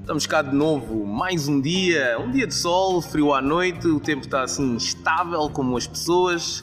Estamos 0.00 0.26
cá 0.26 0.42
de 0.42 0.54
novo, 0.54 1.04
mais 1.04 1.48
um 1.48 1.60
dia, 1.60 2.16
um 2.20 2.30
dia 2.30 2.46
de 2.46 2.54
sol, 2.54 3.02
frio 3.02 3.34
à 3.34 3.42
noite, 3.42 3.88
o 3.88 3.98
tempo 3.98 4.24
está 4.24 4.42
assim 4.42 4.76
estável 4.76 5.50
como 5.50 5.76
as 5.76 5.86
pessoas, 5.88 6.62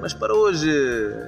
mas 0.00 0.14
para 0.14 0.32
hoje 0.32 0.70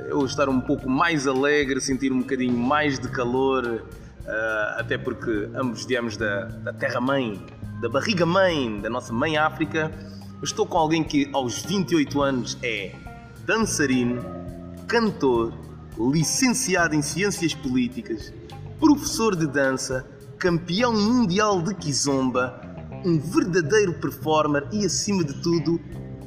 eu 0.08 0.24
estar 0.24 0.48
um 0.48 0.60
pouco 0.60 0.88
mais 0.88 1.26
alegre, 1.26 1.80
sentir 1.80 2.12
um 2.12 2.20
bocadinho 2.20 2.56
mais 2.56 3.00
de 3.00 3.08
calor, 3.08 3.82
ah, 4.26 4.76
até 4.78 4.96
porque 4.96 5.48
ambos 5.54 5.84
viemos 5.84 6.16
da, 6.16 6.44
da 6.44 6.72
terra-mãe, 6.72 7.44
da 7.80 7.88
barriga-mãe, 7.88 8.80
da 8.80 8.88
nossa 8.88 9.12
mãe 9.12 9.36
África. 9.36 9.90
Eu 10.36 10.44
estou 10.44 10.66
com 10.66 10.78
alguém 10.78 11.02
que 11.02 11.28
aos 11.32 11.62
28 11.62 12.22
anos 12.22 12.58
é 12.62 12.92
dançarino, 13.44 14.24
cantor, 14.86 15.52
licenciado 15.98 16.94
em 16.94 17.02
Ciências 17.02 17.54
Políticas, 17.54 18.32
professor 18.80 19.36
de 19.36 19.46
dança, 19.46 20.06
campeão 20.38 20.92
mundial 20.92 21.62
de 21.62 21.74
Kizomba, 21.74 22.60
um 23.04 23.18
verdadeiro 23.18 23.94
performer 23.94 24.66
e, 24.72 24.84
acima 24.84 25.22
de 25.24 25.34
tudo, 25.34 25.80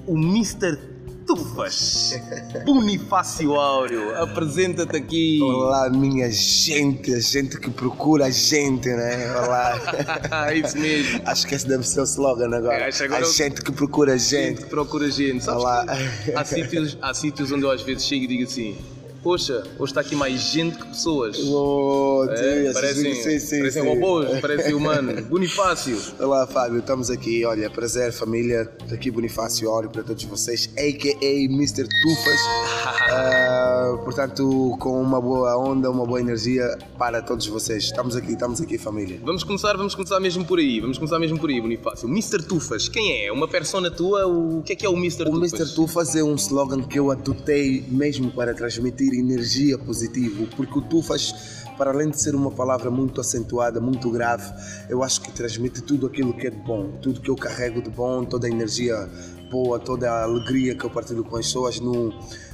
o 0.06 0.18
Mr. 0.18 0.78
Tufas. 1.26 2.14
Bonifácio 2.66 3.54
Áureo, 3.56 4.16
apresenta-te 4.16 4.96
aqui. 4.96 5.40
Olá, 5.42 5.90
minha 5.90 6.32
gente, 6.32 7.14
a 7.14 7.20
gente 7.20 7.60
que 7.60 7.70
procura 7.70 8.28
a 8.28 8.30
gente, 8.30 8.88
né? 8.88 9.36
Olá. 9.36 9.78
É 10.50 10.56
Isso 10.58 10.78
mesmo. 10.78 11.22
Acho 11.26 11.46
que 11.46 11.56
esse 11.56 11.68
deve 11.68 11.86
ser 11.86 12.00
o 12.00 12.04
slogan 12.04 12.56
agora. 12.56 12.88
Acho 12.88 13.04
agora 13.04 13.26
a 13.26 13.28
eu- 13.28 13.34
gente 13.34 13.62
que 13.62 13.72
procura 13.74 14.14
a 14.14 14.18
Gente 14.18 14.30
gente. 14.30 14.64
que 14.64 14.70
procura 14.70 15.12
gente. 15.12 15.44
Sabes 15.44 15.62
Olá. 15.62 15.86
há 16.36 16.46
sítios, 16.46 16.98
há 17.02 17.14
sítios 17.14 17.52
onde 17.52 17.64
eu 17.64 17.72
às 17.72 17.82
vezes 17.82 18.06
chego 18.06 18.24
e 18.24 18.28
digo 18.28 18.44
assim: 18.44 18.78
Poxa, 19.24 19.64
hoje 19.80 19.92
está 19.92 20.02
aqui 20.02 20.16
mais 20.16 20.40
gente 20.40 20.78
que 20.78 20.88
pessoas. 20.88 21.38
Oh, 21.40 22.26
É, 22.30 22.64
Deus, 22.64 22.74
parecem 22.74 23.16
sim, 23.16 23.40
sim, 23.40 23.58
parecem 23.60 23.84
sim. 23.84 23.90
robôs, 23.90 24.40
parecem 24.40 24.74
humanos. 24.74 25.22
Bonifácio. 25.28 25.98
Olá, 26.20 26.46
Fábio, 26.48 26.80
estamos 26.80 27.10
aqui. 27.10 27.44
Olha, 27.44 27.70
prazer, 27.70 28.14
família. 28.14 28.72
Aqui 28.92 29.12
Bonifácio 29.12 29.70
Áureo 29.70 29.90
para 29.90 30.04
todos 30.04 30.24
vocês, 30.24 30.70
a.k.a. 30.78 31.44
Mr. 31.46 31.88
Tufas. 32.02 32.40
Ah, 33.10 33.98
portanto, 34.04 34.76
com 34.80 35.02
uma 35.02 35.22
boa 35.22 35.58
onda, 35.58 35.90
uma 35.90 36.06
boa 36.06 36.20
energia 36.20 36.78
para 36.98 37.22
todos 37.22 37.48
vocês. 37.48 37.86
Estamos 37.86 38.16
aqui, 38.18 38.34
estamos 38.34 38.60
aqui, 38.60 38.78
família. 38.78 39.18
Vamos 39.24 39.44
começar, 39.44 39.76
vamos 39.78 39.96
começar 39.96 40.20
mesmo 40.20 40.44
por 40.44 40.60
aí. 40.60 40.82
Vamos 40.82 40.98
começar 40.98 41.18
mesmo 41.18 41.40
por 41.40 41.50
aí, 41.50 41.62
Bonifácio. 41.62 42.08
Mr. 42.10 42.44
Tufas, 42.44 42.90
quem 42.90 43.26
é? 43.26 43.32
Uma 43.32 43.48
persona 43.48 43.90
tua? 43.90 44.28
O 44.28 44.62
que 44.62 44.74
é 44.74 44.76
que 44.76 44.86
é 44.86 44.90
o 44.90 44.96
Mr. 44.98 45.24
O 45.24 45.32
Tufas? 45.32 45.54
Mr. 45.54 45.74
Tufas 45.76 46.16
é 46.16 46.24
um 46.24 46.36
slogan 46.36 46.84
que 46.84 47.00
eu 47.00 47.10
adotei 47.10 47.84
mesmo 47.88 48.30
para 48.32 48.54
transmitir 48.54 49.07
energia 49.14 49.78
positiva, 49.78 50.48
porque 50.56 50.80
o 50.80 50.82
Tufas, 50.82 51.64
para 51.78 51.92
além 51.92 52.10
de 52.10 52.20
ser 52.20 52.36
uma 52.36 52.52
palavra 52.52 52.90
muito 52.90 53.22
acentuada, 53.22 53.80
muito 53.80 54.10
grave, 54.10 54.52
eu 54.90 55.04
acho 55.04 55.22
que 55.22 55.32
transmite 55.32 55.82
tudo 55.82 56.08
aquilo 56.08 56.34
que 56.34 56.48
é 56.48 56.50
de 56.50 56.58
bom, 56.58 56.92
tudo 57.02 57.22
que 57.22 57.30
eu 57.30 57.36
carrego 57.36 57.82
de 57.82 57.90
bom, 57.90 58.24
toda 58.24 58.48
a 58.48 58.50
energia 58.50 59.10
boa, 59.50 59.80
toda 59.80 60.12
a 60.12 60.24
alegria 60.24 60.76
que 60.76 60.84
eu 60.84 60.90
partilho 60.90 61.24
com 61.24 61.38
as 61.38 61.46
pessoas 61.46 61.80
no, 61.80 62.14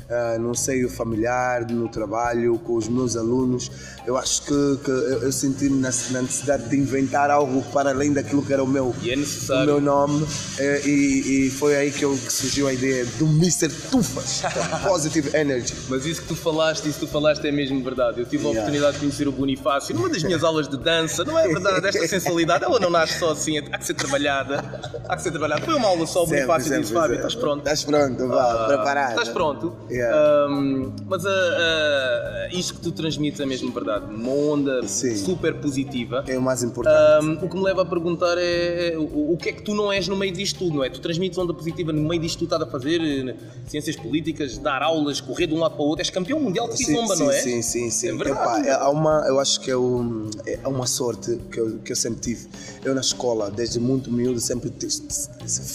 ah, 0.09 0.37
no 0.39 0.53
seio 0.55 0.89
familiar, 0.89 1.65
no 1.69 1.87
trabalho, 1.89 2.57
com 2.59 2.75
os 2.75 2.87
meus 2.87 3.15
alunos. 3.15 3.71
Eu 4.05 4.17
acho 4.17 4.41
que, 4.43 4.77
que 4.83 4.89
eu, 4.91 5.23
eu 5.23 5.31
senti 5.31 5.69
na 5.69 5.89
na 6.11 6.21
necessidade 6.21 6.67
de 6.69 6.75
inventar 6.77 7.29
algo 7.29 7.61
para 7.71 7.91
além 7.91 8.11
daquilo 8.11 8.43
que 8.43 8.51
era 8.51 8.63
o 8.63 8.67
meu 8.67 8.93
é 9.03 9.53
o 9.63 9.65
meu 9.65 9.79
nome 9.81 10.25
eh, 10.59 10.81
e, 10.85 11.47
e 11.47 11.49
foi 11.51 11.75
aí 11.75 11.91
que, 11.91 12.03
eu, 12.03 12.11
que 12.17 12.31
surgiu 12.33 12.67
a 12.67 12.73
ideia 12.73 13.05
do 13.17 13.25
Mr. 13.25 13.69
Tufas, 13.89 14.41
Positive 14.87 15.35
Energy. 15.35 15.73
Mas 15.89 16.05
isso 16.05 16.21
que 16.21 16.27
tu 16.27 16.35
falaste, 16.35 16.87
isso 16.89 16.99
que 16.99 17.05
tu 17.05 17.11
falaste 17.11 17.47
é 17.47 17.51
mesmo 17.51 17.81
verdade. 17.83 18.19
Eu 18.19 18.25
tive 18.25 18.43
a 18.43 18.53
Yeah. 18.53 18.61
oportunidade 18.61 18.93
de 18.95 18.99
conhecer 18.99 19.27
o 19.27 19.31
Bonifácio 19.31 19.95
numa 19.95 20.09
das 20.09 20.21
minhas 20.23 20.43
aulas 20.43 20.67
de 20.67 20.77
dança. 20.77 21.23
Não 21.23 21.39
é 21.39 21.47
verdade? 21.47 21.87
Esta 21.87 22.07
sensualidade, 22.07 22.63
ela 22.65 22.79
não 22.79 22.89
nasce 22.89 23.17
só 23.19 23.31
assim, 23.31 23.57
há 23.57 23.77
que 23.77 23.85
ser 23.85 23.93
trabalhada. 23.95 24.63
Há 25.08 25.15
que 25.15 25.23
ser 25.23 25.31
trabalhada. 25.31 25.61
Foi 25.63 25.73
uma 25.75 25.87
aula 25.87 26.05
só, 26.05 26.23
o 26.23 26.27
Bonifácio 26.27 26.80
disse: 26.80 26.93
Fábio, 26.93 27.15
estás 27.15 27.36
pronto? 27.36 27.59
Estás 27.59 27.83
pronto, 27.83 28.27
vá, 28.27 28.43
Ah, 28.43 28.67
preparado. 28.67 29.09
Estás 29.11 29.30
pronto? 29.30 29.73
Yeah. 29.93 30.48
Ahm, 30.48 30.92
mas 31.05 31.23
ah, 31.26 31.30
ah, 31.30 32.48
isto 32.52 32.76
que 32.76 32.81
tu 32.81 32.92
transmites 32.92 33.39
é 33.39 33.45
mesmo 33.45 33.71
verdade. 33.71 34.05
Uma 34.14 34.31
onda 34.31 34.87
Sim. 34.87 35.15
super 35.15 35.54
positiva. 35.55 36.23
É 36.27 36.37
o 36.37 36.42
mais 36.42 36.64
importante. 36.64 36.95
Ahm, 36.95 37.37
o 37.43 37.48
que 37.49 37.55
me 37.55 37.64
leva 37.64 37.83
a 37.83 37.86
perguntar 37.86 38.36
é 38.39 38.95
o, 38.98 39.33
o 39.33 39.37
que 39.37 39.49
é 39.49 39.54
que 39.54 39.61
tu 39.61 39.76
não 39.76 39.92
és 39.92 40.08
no 40.08 40.15
meio 40.15 40.33
disto 40.33 40.59
tudo, 40.59 40.77
não 40.77 40.83
é? 40.83 40.89
Tu 40.89 40.99
transmites 40.99 41.37
onda 41.37 41.54
positiva 41.54 41.93
no 41.93 42.02
meio 42.02 42.21
disto 42.21 42.39
que 42.39 42.45
tu 42.45 42.45
estás 42.45 42.61
a 42.61 42.65
fazer, 42.65 43.02
eh, 43.02 43.36
ciências 43.67 43.95
políticas, 43.95 44.58
dar 44.58 44.81
aulas, 44.81 45.21
correr 45.21 45.48
de 45.48 45.54
um 45.54 45.59
lado 45.59 45.76
para 45.76 45.83
o 45.83 45.87
outro, 45.87 46.02
és 46.02 46.10
campeão 46.10 46.39
mundial 46.39 46.67
de 46.67 46.77
sim, 46.77 46.93
não 46.93 47.31
é? 47.31 47.42
Sim, 47.42 47.61
sim, 47.61 47.89
sim. 47.89 48.10
É 48.10 48.14
verdade. 48.14 48.61
Epá, 48.61 48.67
é, 48.67 48.71
há 48.71 48.89
uma, 48.89 49.25
eu 49.27 49.39
acho 49.39 49.60
que 49.61 49.70
é, 49.70 49.77
um, 49.77 50.30
é 50.45 50.67
uma 50.67 50.87
sorte 50.87 51.39
que 51.52 51.60
eu, 51.60 51.80
que 51.80 51.92
eu 51.92 51.95
sempre 51.95 52.20
tive. 52.20 52.48
Eu 52.83 52.95
na 52.95 53.02
escola, 53.02 53.52
desde 53.52 53.80
muito 53.80 54.11
miúdo, 54.11 54.39
sempre 54.39 54.71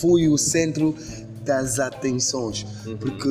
fui 0.00 0.29
o 0.29 0.37
centro 0.37 0.95
das 1.44 1.78
atenções. 1.78 2.66
Uhum. 2.87 2.97
Porque, 2.97 3.28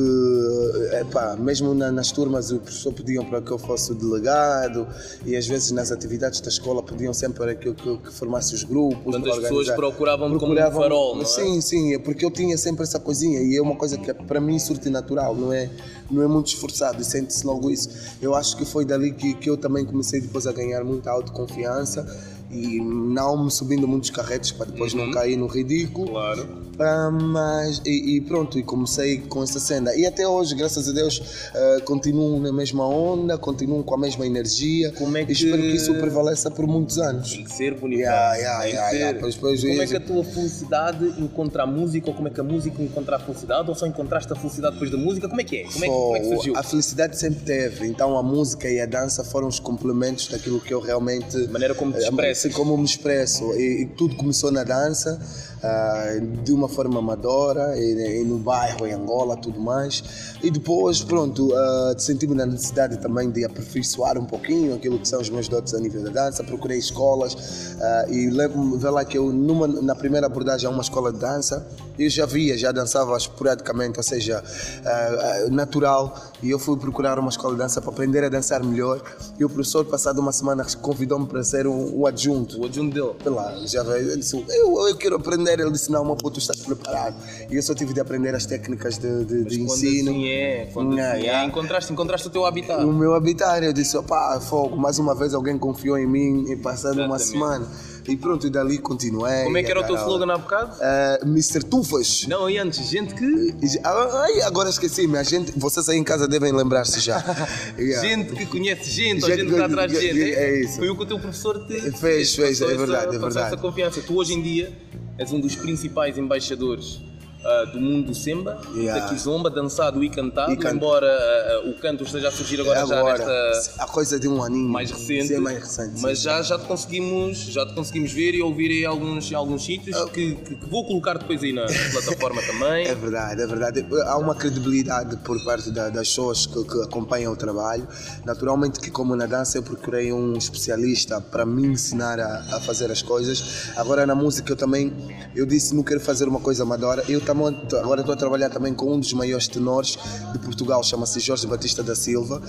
epá, 1.00 1.36
mesmo 1.36 1.74
na- 1.74 1.90
nas 1.92 2.10
turmas, 2.12 2.50
o 2.50 2.58
professor 2.58 2.92
pediam 2.92 3.24
para 3.24 3.40
que 3.40 3.50
eu 3.50 3.58
fosse 3.58 3.92
o 3.92 3.94
delegado 3.94 4.86
e 5.24 5.36
às 5.36 5.46
vezes 5.46 5.70
nas 5.70 5.90
atividades 5.92 6.40
da 6.40 6.48
escola 6.48 6.82
pediam 6.82 7.12
sempre 7.14 7.38
para 7.38 7.54
que 7.54 7.68
eu 7.68 7.74
que, 7.74 7.96
que 7.98 8.12
formasse 8.12 8.54
os 8.54 8.64
grupos. 8.64 8.98
Portanto, 9.02 9.22
para 9.22 9.32
as 9.32 9.38
pessoas 9.38 9.68
organizar. 9.68 9.76
procuravam-me 9.76 10.38
como 10.38 10.52
um 10.52 10.56
farol, 10.72 11.14
não 11.16 11.22
é? 11.22 11.24
Sim, 11.26 11.60
sim, 11.60 11.94
é 11.94 11.98
porque 11.98 12.24
eu 12.24 12.30
tinha 12.30 12.56
sempre 12.58 12.82
essa 12.82 12.98
coisinha 12.98 13.40
e 13.40 13.56
é 13.56 13.62
uma 13.62 13.76
coisa 13.76 13.96
que 13.98 14.12
para 14.12 14.40
mim 14.40 14.58
surte 14.58 14.88
natural, 14.90 15.34
não 15.34 15.52
é, 15.52 15.70
não 16.10 16.22
é 16.22 16.26
muito 16.26 16.48
esforçado 16.48 17.00
e 17.00 17.04
sente-se 17.04 17.46
logo 17.46 17.70
isso. 17.70 17.88
Eu 18.20 18.34
acho 18.34 18.56
que 18.56 18.64
foi 18.64 18.84
dali 18.84 19.12
que, 19.12 19.34
que 19.34 19.48
eu 19.48 19.56
também 19.56 19.84
comecei 19.84 20.20
depois 20.20 20.46
a 20.46 20.52
ganhar 20.52 20.82
muita 20.84 21.10
autoconfiança 21.10 22.06
e 22.50 22.80
não 22.80 23.44
me 23.44 23.50
subindo 23.50 23.86
muitos 23.86 24.10
carretes 24.10 24.52
para 24.52 24.66
depois 24.70 24.94
Uhum. 24.94 25.06
não 25.06 25.12
cair 25.12 25.36
no 25.36 25.46
ridículo. 25.46 26.08
Claro. 26.10 26.67
Ah, 26.80 27.10
mas 27.10 27.82
e, 27.84 28.16
e 28.16 28.20
pronto, 28.20 28.58
e 28.58 28.62
comecei 28.62 29.18
com 29.18 29.42
essa 29.42 29.58
cena. 29.58 29.94
E 29.94 30.06
até 30.06 30.26
hoje, 30.26 30.54
graças 30.54 30.88
a 30.88 30.92
Deus, 30.92 31.20
ah, 31.54 31.80
continuo 31.84 32.38
na 32.40 32.52
mesma 32.52 32.86
onda, 32.86 33.36
continuo 33.36 33.82
com 33.82 33.94
a 33.94 33.98
mesma 33.98 34.26
energia. 34.26 34.92
Como 34.92 35.16
é 35.16 35.24
que- 35.24 35.32
espero 35.32 35.60
que 35.62 35.76
isso 35.76 35.92
prevaleça 35.94 36.50
por 36.50 36.66
muitos 36.66 36.98
anos. 36.98 37.32
Tem 37.32 37.44
que 37.44 37.52
ser 37.52 37.74
bonito. 37.74 37.98
Yeah, 38.00 38.34
yeah, 38.36 38.64
yeah, 38.64 38.90
ser. 38.90 38.96
yeah. 38.96 39.18
Pois, 39.18 39.34
pois, 39.36 39.60
como 39.60 39.82
é 39.82 39.86
que 39.86 39.96
a 39.96 40.00
tua 40.00 40.22
felicidade 40.24 41.04
encontra 41.18 41.62
a 41.64 41.66
música 41.66 42.08
ou 42.10 42.14
como 42.14 42.28
é 42.28 42.30
que 42.30 42.40
a 42.40 42.44
música 42.44 42.82
encontra 42.82 43.16
a 43.16 43.18
felicidade 43.18 43.68
ou 43.68 43.74
só 43.74 43.86
encontraste 43.86 44.32
a 44.32 44.36
felicidade 44.36 44.74
depois 44.74 44.90
da 44.90 44.96
música? 44.98 45.28
Como 45.28 45.40
é 45.40 45.44
que 45.44 45.56
é? 45.58 45.62
Como 45.64 45.84
é 45.84 45.88
que, 45.88 45.92
como 45.94 46.16
é 46.16 46.20
que 46.20 46.28
surgiu? 46.28 46.56
A 46.56 46.62
felicidade 46.62 47.18
sempre 47.18 47.40
teve, 47.44 47.86
então 47.86 48.16
a 48.16 48.22
música 48.22 48.68
e 48.68 48.80
a 48.80 48.86
dança 48.86 49.24
foram 49.24 49.48
os 49.48 49.58
complementos 49.58 50.28
daquilo 50.28 50.60
que 50.60 50.72
eu 50.72 50.80
realmente. 50.80 51.36
A 51.36 51.48
maneira 51.50 51.74
como 51.74 51.92
te 51.92 51.98
eh, 51.98 52.02
expressas. 52.08 52.46
assim 52.46 52.54
como 52.54 52.76
me 52.76 52.84
expresso. 52.84 53.52
E, 53.54 53.82
e 53.82 53.86
tudo 53.86 54.14
começou 54.16 54.50
na 54.52 54.62
dança, 54.64 55.20
ah, 55.62 56.18
de 56.42 56.52
uma 56.52 56.68
forma 56.68 56.98
amadora, 56.98 57.76
e, 57.76 58.20
e 58.20 58.24
no 58.24 58.38
bairro, 58.38 58.86
em 58.86 58.92
Angola, 58.92 59.36
tudo 59.36 59.60
mais. 59.60 60.36
E 60.42 60.50
depois, 60.50 61.02
pronto, 61.02 61.52
ah, 61.54 61.94
senti-me 61.96 62.34
na 62.34 62.46
necessidade 62.46 62.98
também 62.98 63.30
de 63.30 63.44
aperfeiçoar 63.44 64.18
um 64.18 64.24
pouquinho 64.24 64.74
aquilo 64.74 64.98
que 64.98 65.08
são 65.08 65.20
os 65.20 65.30
meus 65.30 65.48
dotes 65.48 65.74
a 65.74 65.80
nível 65.80 66.02
da 66.02 66.10
dança. 66.10 66.44
Procurei 66.44 66.78
escolas 66.78 67.76
ah, 67.80 68.06
e 68.08 68.30
lembro-me, 68.30 68.78
vê 68.78 68.90
lá 68.90 69.04
que 69.04 69.18
eu, 69.18 69.32
numa, 69.32 69.66
na 69.66 69.94
primeira 69.94 70.26
abordagem 70.26 70.66
a 70.68 70.70
uma 70.70 70.82
escola 70.82 71.12
de 71.12 71.18
dança, 71.18 71.66
eu 71.98 72.10
já 72.10 72.26
via, 72.26 72.56
já 72.58 72.70
dançava 72.70 73.16
esporadicamente, 73.16 73.98
ou 73.98 74.02
seja, 74.02 74.42
ah, 74.84 75.44
ah, 75.46 75.50
natural. 75.50 76.14
E 76.42 76.50
eu 76.50 76.58
fui 76.58 76.76
procurar 76.76 77.18
uma 77.18 77.30
escola 77.30 77.54
de 77.54 77.60
dança 77.60 77.80
para 77.80 77.90
aprender 77.90 78.22
a 78.24 78.28
dançar 78.28 78.62
melhor. 78.62 79.02
E 79.38 79.44
o 79.44 79.48
professor, 79.48 79.84
passado 79.84 80.20
uma 80.20 80.32
semana, 80.32 80.64
convidou-me 80.80 81.26
para 81.26 81.42
ser 81.42 81.66
um, 81.66 82.00
um 82.00 82.06
adjunto. 82.06 82.60
O 82.60 82.66
adjunto 82.66 82.94
dele. 82.94 83.16
Sei 83.22 83.32
lá, 83.32 83.54
já 83.66 83.82
veio, 83.82 84.10
ele 84.10 84.16
disse, 84.18 84.44
eu, 84.48 84.88
eu 84.88 84.96
quero 84.96 85.16
aprender. 85.16 85.58
Ele 85.58 85.70
disse, 85.70 85.90
não, 85.90 86.04
meu 86.04 86.16
puto, 86.16 86.38
estás 86.38 86.60
preparado. 86.60 87.16
E 87.50 87.56
eu 87.56 87.62
só 87.62 87.74
tive 87.74 87.92
de 87.92 88.00
aprender 88.00 88.34
as 88.34 88.46
técnicas 88.46 88.98
de, 88.98 89.24
de, 89.24 89.44
de 89.44 89.62
ensino. 89.62 90.10
assim 90.10 90.28
é, 90.28 90.70
quando 90.72 90.98
Yeah, 90.98 91.14
assim 91.14 91.22
é, 91.22 91.26
yeah. 91.26 91.48
encontraste, 91.48 91.92
encontraste 91.92 92.26
o 92.26 92.30
teu 92.30 92.46
habitat. 92.46 92.84
O 92.84 92.92
meu 92.92 93.14
habitat, 93.14 93.64
eu 93.64 93.72
disse, 93.72 93.96
opá, 93.96 94.40
fogo, 94.40 94.76
mais 94.76 94.98
uma 94.98 95.14
vez 95.14 95.34
alguém 95.34 95.58
confiou 95.58 95.98
em 95.98 96.06
mim 96.06 96.50
e 96.50 96.56
passando 96.56 97.02
uma 97.02 97.16
Exatamente. 97.16 97.24
semana. 97.24 97.66
E 98.08 98.16
pronto, 98.16 98.46
e 98.46 98.50
dali 98.50 98.78
continuei. 98.78 99.44
Como 99.44 99.56
é 99.58 99.62
que 99.62 99.70
era 99.70 99.80
o 99.80 99.84
teu 99.84 99.96
slogan 99.96 100.32
há 100.32 100.38
bocado? 100.38 100.72
aula. 100.72 100.78
Ah, 100.82 101.18
Mr. 101.24 101.62
Tufas. 101.64 102.26
Não, 102.26 102.48
e 102.48 102.58
antes, 102.58 102.88
gente 102.88 103.14
que. 103.14 103.24
E- 103.24 103.78
Ai, 103.84 104.40
agora 104.42 104.68
esqueci-me, 104.70 105.18
a 105.18 105.22
gente, 105.22 105.52
vocês 105.58 105.88
aí 105.88 105.98
em 105.98 106.04
casa 106.04 106.26
devem 106.26 106.52
lembrar-se 106.52 107.00
já. 107.00 107.18
Yeah. 107.78 108.08
Gente 108.08 108.34
que 108.34 108.46
conhece 108.46 108.90
gente, 108.90 109.22
ou 109.22 109.28
Gente 109.28 109.38
gente 109.40 109.46
que 109.48 109.52
está 109.54 109.66
atrás 109.66 109.92
de 109.92 110.00
gente. 110.00 110.20
é 110.32 110.60
isso. 110.60 110.76
Foi 110.78 110.88
o 110.88 110.96
que 110.96 111.02
o 111.02 111.06
teu 111.06 111.18
professor 111.18 111.64
te 111.66 111.78
Fez, 111.92 112.34
fez, 112.34 112.58
passou 112.58 112.70
é 112.74 112.76
verdade, 112.76 113.02
é 113.02 113.04
passou 113.06 113.20
verdade. 113.20 113.46
essa 113.46 113.56
confiança. 113.56 114.00
Tu 114.00 114.16
hoje 114.16 114.34
em 114.34 114.42
dia 114.42 114.72
és 115.16 115.32
um 115.32 115.40
dos 115.40 115.54
principais 115.54 116.18
embaixadores 116.18 117.00
ah, 117.44 117.64
do 117.72 117.80
mundo 117.80 118.06
do 118.08 118.14
Semba, 118.14 118.60
Yeah. 118.74 119.00
da 119.00 119.08
Kizomba, 119.08 119.48
dançado 119.50 120.02
e 120.02 120.10
cantado, 120.10 120.52
E 120.52 120.56
can- 120.56 120.72
embora 120.72 121.06
ah, 121.06 121.68
o 121.68 121.74
canto 121.74 122.04
esteja 122.04 122.28
a 122.28 122.30
surgir 122.32 122.60
agora, 122.60 122.86
já 122.86 122.98
Agora, 122.98 123.18
nesta 123.50 123.82
a 123.82 123.86
coisa 123.86 124.18
de 124.18 124.28
um 124.28 124.42
aninho. 124.42 124.68
mais 124.68 124.90
recente, 124.90 125.28
Sim, 125.28 125.34
é 125.34 125.38
mais 125.40 125.58
recente. 125.58 126.00
mas 126.00 126.18
sim. 126.18 126.24
já, 126.24 126.42
já, 126.42 126.58
te 126.58 126.66
conseguimos, 126.66 127.38
já 127.38 127.64
te 127.66 127.74
conseguimos 127.74 128.12
ver 128.12 128.34
e 128.34 128.42
ouvir 128.42 128.70
em 128.70 128.84
alguns, 128.86 129.30
em 129.30 129.34
alguns 129.34 129.64
sítios 129.64 129.96
que, 130.10 130.34
que- 130.34 130.54
que 130.56 130.66
vou 130.68 130.86
colocar 130.86 131.16
depois 131.18 131.42
aí 131.42 131.52
na 131.52 131.66
plataforma 131.66 132.40
também. 132.42 132.86
É 132.86 132.94
verdade, 132.94 133.42
é 133.42 133.46
verdade. 133.46 133.86
Há 134.06 134.16
uma 134.18 134.34
credibilidade 134.34 135.16
por 135.18 135.42
parte 135.44 135.70
da- 135.70 135.88
das 135.88 136.08
pessoas 136.08 136.46
que, 136.46 136.64
que 136.64 136.82
acompanham 136.82 137.32
o 137.32 137.36
trabalho. 137.36 137.86
Naturalmente 138.24 138.80
que 138.80 138.90
como 138.90 139.14
na 139.16 139.26
dança 139.26 139.58
eu 139.58 139.62
procurei 139.62 140.12
um 140.12 140.34
especialista 140.36 141.20
para 141.20 141.44
me 141.46 141.66
ensinar 141.66 142.18
a, 142.20 142.56
a 142.56 142.60
fazer 142.60 142.90
as 142.90 143.02
coisas. 143.02 143.70
Agora 143.76 144.06
na 144.06 144.14
música 144.14 144.52
eu 144.52 144.56
também, 144.56 144.92
eu 145.34 145.46
disse 145.46 145.74
não 145.74 145.82
quero 145.82 146.00
fazer 146.00 146.26
uma 146.28 146.40
coisa 146.40 146.62
amadora. 146.62 147.04
Eu 147.08 147.20
agora 147.32 148.00
estou 148.00 148.14
a 148.14 148.16
trabalhar 148.16 148.50
também 148.50 148.74
com 148.74 148.94
um 148.94 149.00
dos 149.00 149.12
maiores 149.12 149.48
tenores 149.48 149.98
de 150.32 150.38
Portugal, 150.38 150.82
chama-se 150.82 151.20
Jorge 151.20 151.46
Batista 151.46 151.82
da 151.82 151.94
Silva. 151.94 152.40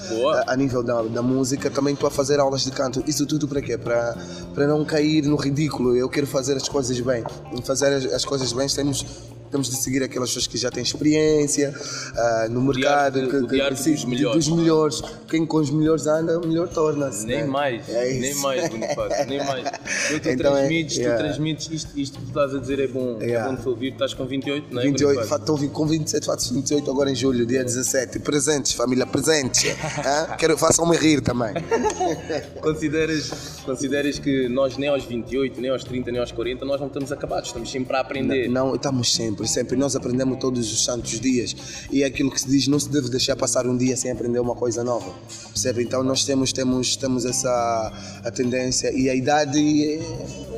A, 0.48 0.54
a 0.54 0.56
nível 0.56 0.84
da, 0.84 1.02
da 1.04 1.22
música 1.22 1.70
também 1.70 1.94
estou 1.94 2.08
a 2.08 2.12
fazer 2.12 2.40
aulas 2.40 2.64
de 2.64 2.72
canto. 2.72 3.04
Isso 3.08 3.26
tudo 3.26 3.48
para 3.48 3.62
quê? 3.62 3.78
Para, 3.78 4.16
para 4.54 4.68
não 4.68 4.84
cair 4.86 5.24
no 5.24 5.36
ridículo. 5.36 5.96
Eu 5.96 6.10
quero 6.10 6.28
fazer 6.28 6.56
as 6.56 6.68
coisas 6.68 7.00
bem. 7.00 7.24
Em 7.52 7.62
fazer 7.62 7.94
as, 7.94 8.06
as 8.06 8.26
coisas 8.26 8.54
bem 8.54 8.68
temos 8.68 9.06
temos 9.50 9.70
de 9.70 9.76
seguir 9.78 10.04
aquelas 10.04 10.30
pessoas 10.30 10.48
que 10.48 10.58
já 10.58 10.70
têm 10.70 10.84
experiência 10.84 11.74
ah, 12.16 12.48
no 12.50 12.62
mercado, 12.62 13.20
que- 13.28 13.48
que- 13.48 13.76
sim, 13.76 13.94
dos 13.94 14.06
melhores. 14.06 14.46
dos 14.48 14.56
melhores. 14.58 15.02
Quem 15.28 15.46
com 15.46 15.58
os 15.58 15.70
melhores 15.70 16.08
anda, 16.08 16.40
o 16.40 16.48
melhor 16.48 16.68
torna-se. 16.68 17.26
Nem 17.26 17.42
né? 17.42 17.46
mais, 17.48 17.90
É 17.90 18.14
nem 18.14 18.36
mais, 18.36 18.70
Bonifácio, 18.70 19.26
nem 19.28 19.38
mais. 19.46 19.64
Eu, 20.12 20.20
tu 20.20 20.30
Então 20.30 20.56
é- 20.58 20.60
transmites, 20.62 20.96
tu 20.96 21.02
yeah. 21.02 21.24
transmites 21.24 21.70
isto, 21.72 22.00
isto 22.00 22.18
que 22.20 22.24
tu 22.26 22.28
estás 22.30 22.56
a 22.56 22.60
dizer 22.60 22.80
é 22.80 22.88
bom, 22.88 23.18
é 23.22 23.26
Yeah. 23.26 23.50
bom 23.52 23.62
de 23.62 23.68
ouvir, 23.70 23.92
estás 23.94 24.14
com 24.14 24.26
28, 24.26 24.74
não 24.74 24.82
é? 24.82 24.86
28, 24.86 25.04
Bonifácio? 25.16 25.30
fa- 25.30 25.36
estou 25.38 25.70
com 25.70 25.86
27, 25.88 26.26
faço 26.26 26.54
28 26.54 26.90
agora 26.92 27.12
em 27.12 27.16
julho, 27.16 27.46
dia 27.46 27.64
17. 27.64 28.20
Presentes, 28.20 28.74
família, 28.74 29.06
presentes. 29.06 29.64
Hã? 30.06 30.36
Quero, 30.38 30.58
façam-me 30.58 30.96
rir 30.98 31.22
também. 31.22 31.54
Consideras, 32.62 33.32
consideras 33.66 34.20
que 34.20 34.48
nós 34.50 34.78
nem 34.78 34.90
aos 34.90 35.04
28, 35.06 35.60
nem 35.62 35.70
aos 35.70 35.84
30, 35.84 36.12
nem 36.12 36.20
aos 36.20 36.32
40, 36.32 36.66
nós 36.66 36.80
não 36.80 36.88
estamos 36.88 37.12
acabados, 37.12 37.48
estamos 37.50 37.70
sempre 37.72 37.96
a 37.96 38.00
aprender. 38.02 38.48
Não, 38.50 38.76
estamos 38.76 39.14
sempre, 39.14 39.39
sempre. 39.48 39.78
Nós 39.78 39.96
aprendemos 39.96 40.40
todos 40.40 40.72
os 40.72 40.84
santos 40.84 41.20
dias. 41.20 41.56
E 41.92 42.04
é 42.04 42.06
aquilo 42.06 42.32
que 42.32 42.40
se 42.40 42.48
diz, 42.48 42.68
não 42.68 42.80
se 42.80 42.90
deve 42.90 43.10
deixar 43.10 43.36
passar 43.36 43.68
um 43.68 43.78
dia 43.78 43.96
sem 43.96 44.12
aprender 44.12 44.40
uma 44.40 44.56
coisa 44.56 44.84
nova. 44.84 45.14
Percebe? 45.54 45.84
Então 45.84 46.04
nós 46.04 46.26
temos, 46.26 46.52
temos, 46.54 46.96
temos 46.96 47.26
essa 47.26 48.22
a 48.24 48.32
tendência. 48.32 48.92
E 48.92 49.10
a 49.10 49.16
idade 49.16 50.00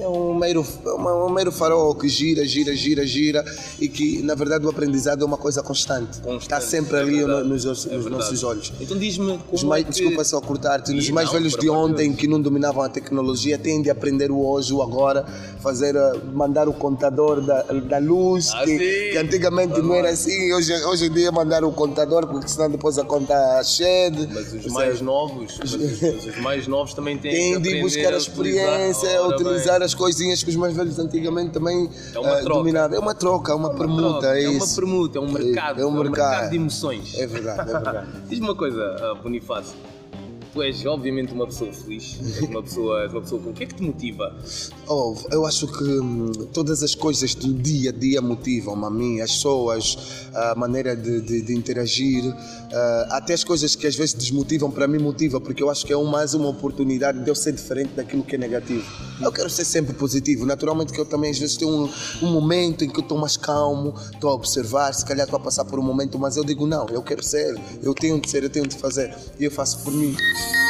é, 0.02 0.04
é 0.04 0.08
um, 0.10 0.34
mero, 0.34 0.66
é 0.86 0.90
uma- 0.92 1.26
um 1.26 1.30
mero 1.30 1.52
farol 1.52 1.94
que 1.96 2.08
gira, 2.10 2.46
gira, 2.46 2.76
gira, 2.76 3.06
gira. 3.06 3.46
E 3.80 3.88
que, 3.88 4.22
na 4.22 4.36
verdade, 4.36 4.66
o 4.66 4.70
aprendizado 4.70 5.22
é 5.22 5.26
uma 5.26 5.38
coisa 5.38 5.62
constante. 5.64 6.20
Constante, 6.22 6.42
Está 6.42 6.60
sempre 6.62 6.98
é 6.98 7.02
ali 7.02 7.18
verdade, 7.18 7.48
nos, 7.48 7.66
nos 7.66 7.86
é 7.88 7.98
nossos 8.10 8.44
olhos. 8.44 8.74
Então 8.80 8.98
diz-me 8.98 9.38
como 9.38 9.44
Os 9.52 9.64
mais, 9.64 9.84
é 9.84 9.86
que... 9.86 9.92
Desculpa 9.92 10.24
só 10.24 10.42
cortar-te, 10.42 10.92
os 10.94 11.10
mais 11.10 11.28
não, 11.28 11.34
velhos 11.34 11.54
de 11.54 11.60
de 11.62 11.70
ontem 11.70 12.08
Deus. 12.10 12.20
que 12.20 12.28
não 12.28 12.42
dominavam 12.42 12.84
a 12.84 12.90
tecnologia 12.90 13.58
têm 13.58 13.82
de 13.82 13.90
aprender 13.90 14.32
o 14.32 14.44
hoje, 14.46 14.74
o 14.74 14.82
agora, 14.82 15.26
fazer, 15.62 15.96
eh, 15.96 16.14
mandar 16.34 16.68
o 16.68 16.74
contador 16.74 17.42
da, 17.42 17.62
da 17.64 17.98
luz, 18.00 18.50
Ah, 18.54 18.64
que, 18.64 19.12
que 19.12 19.18
antigamente 19.18 19.80
não 19.82 19.94
era 19.94 20.10
assim, 20.10 20.52
hoje, 20.54 20.74
hoje 20.86 21.06
em 21.06 21.12
dia 21.12 21.32
mandar 21.32 21.64
o 21.64 21.72
contador, 21.72 22.26
porque 22.28 22.48
senão 22.48 22.70
depois 22.70 22.98
a 22.98 23.04
conta 23.04 23.64
cede. 23.64 24.28
Mas 24.34 24.54
os 24.54 24.66
mais 24.68 25.02
novos, 25.02 25.58
mas 25.60 25.74
os, 25.74 26.02
os 26.28 26.38
mais 26.42 26.68
novos 26.68 26.94
também 26.94 27.18
têm 27.18 27.32
que 27.32 27.38
de 27.40 27.56
aprender 27.58 27.82
buscar 27.82 28.14
a 28.14 28.18
utilizar. 28.18 28.20
experiência, 28.20 29.22
Ora 29.22 29.36
utilizar 29.36 29.80
bem. 29.80 29.86
As 29.92 29.94
coisinhas 29.94 30.42
que 30.42 30.50
os 30.50 30.56
mais 30.56 30.74
velhos 30.76 30.98
antigamente 30.98 31.52
também 31.52 31.90
É 32.14 32.20
uma 32.20 32.30
eh, 32.38 32.42
troca. 32.42 32.60
dominavam. 32.60 32.96
É 32.96 33.00
uma 33.00 33.14
troca, 33.14 33.52
é 33.52 33.56
uma 33.56 33.74
permuta, 33.74 34.20
Troca, 34.22 34.40
é 34.40 34.44
é 34.46 34.50
uma 34.50 34.68
permuta, 34.68 35.18
é 35.18 35.22
um 35.22 35.32
mercado, 35.32 35.82
é 35.82 35.86
um 35.86 35.92
mercado. 35.92 36.50
de 36.50 36.56
emoções. 36.56 37.18
É 37.18 37.28
verdade, 37.28 37.62
é 37.62 37.74
verdade. 37.74 38.08
Diz-me 38.30 38.48
uma 38.48 38.56
coisa, 38.56 38.82
ah, 39.02 39.16
Bonifácio. 39.22 39.76
Tu 40.54 40.62
és 40.64 40.86
obviamente 40.86 41.34
uma 41.34 41.46
pessoa 41.48 41.72
feliz, 41.72 42.18
és 42.20 42.40
uma 42.50 42.62
pessoa, 42.62 43.08
uma 43.10 43.22
pessoa 43.22 43.42
com 43.42 43.52
o 43.52 43.54
que 43.54 43.64
é 43.64 43.66
que 43.66 43.74
te 43.76 43.84
motiva? 43.84 44.36
Oh, 44.86 45.16
eu 45.32 45.46
acho 45.46 45.66
que 45.66 45.84
hum, 45.84 46.30
todas 46.52 46.84
as 46.84 46.94
coisas 46.94 47.34
do 47.34 47.54
dia 47.54 47.90
a 47.90 47.94
dia 47.94 48.22
motivam-me 48.22 48.84
a 48.86 48.90
mim, 48.90 49.22
as 49.22 49.32
pessoas, 49.32 49.98
a 50.34 50.54
maneira 50.56 50.94
de, 50.94 51.22
de- 51.22 51.42
de 51.42 51.54
interagir, 51.56 52.22
ah, 52.74 53.08
até 53.12 53.34
as 53.34 53.46
coisas 53.46 53.78
que 53.78 53.88
às 53.88 53.96
vezes 53.96 54.14
desmotivam, 54.14 54.70
para 54.70 54.90
mim 54.90 54.98
motiva, 55.00 55.40
porque 55.40 55.64
eu 55.64 55.70
acho 55.70 55.86
que 55.86 55.94
é 55.94 55.98
um- 55.98 56.04
mais 56.12 56.34
uma 56.34 56.50
oportunidade 56.50 57.24
de 57.24 57.30
eu 57.30 57.36
ser 57.36 57.54
diferente 57.54 57.92
daquilo 57.96 58.22
que 58.22 58.36
é 58.36 58.38
negativo. 58.38 58.84
Eu 59.22 59.32
quero 59.32 59.50
ser 59.50 59.64
sempre 59.64 59.94
positivo, 59.94 60.46
naturalmente 60.46 60.92
que 60.92 61.00
eu 61.00 61.06
também 61.06 61.32
às 61.32 61.40
vezes 61.40 61.56
tenho 61.56 61.72
um, 61.86 61.90
um 62.24 62.30
momento 62.30 62.84
em 62.84 62.90
que 62.90 62.98
eu 63.00 63.04
estou 63.04 63.18
mais 63.18 63.38
calmo, 63.38 63.94
estou 64.14 64.30
a 64.30 64.34
observar, 64.34 64.94
se 64.94 65.06
calhar 65.06 65.24
estou 65.26 65.40
a 65.40 65.44
passar 65.44 65.64
por 65.64 65.80
um 65.80 65.84
momento, 65.84 66.20
mas 66.20 66.36
eu 66.36 66.44
digo 66.44 66.68
não, 66.68 66.88
eu 66.90 67.02
quero 67.02 67.24
ser, 67.24 67.56
eu 67.82 67.94
tenho 67.94 68.20
de 68.20 68.30
ser, 68.30 68.44
eu 68.44 68.50
tenho 68.50 68.68
de 68.68 68.76
fazer, 68.76 69.16
e 69.40 69.46
eu 69.46 69.52
faço 69.52 69.80
por 69.84 69.94
mim. 69.94 70.14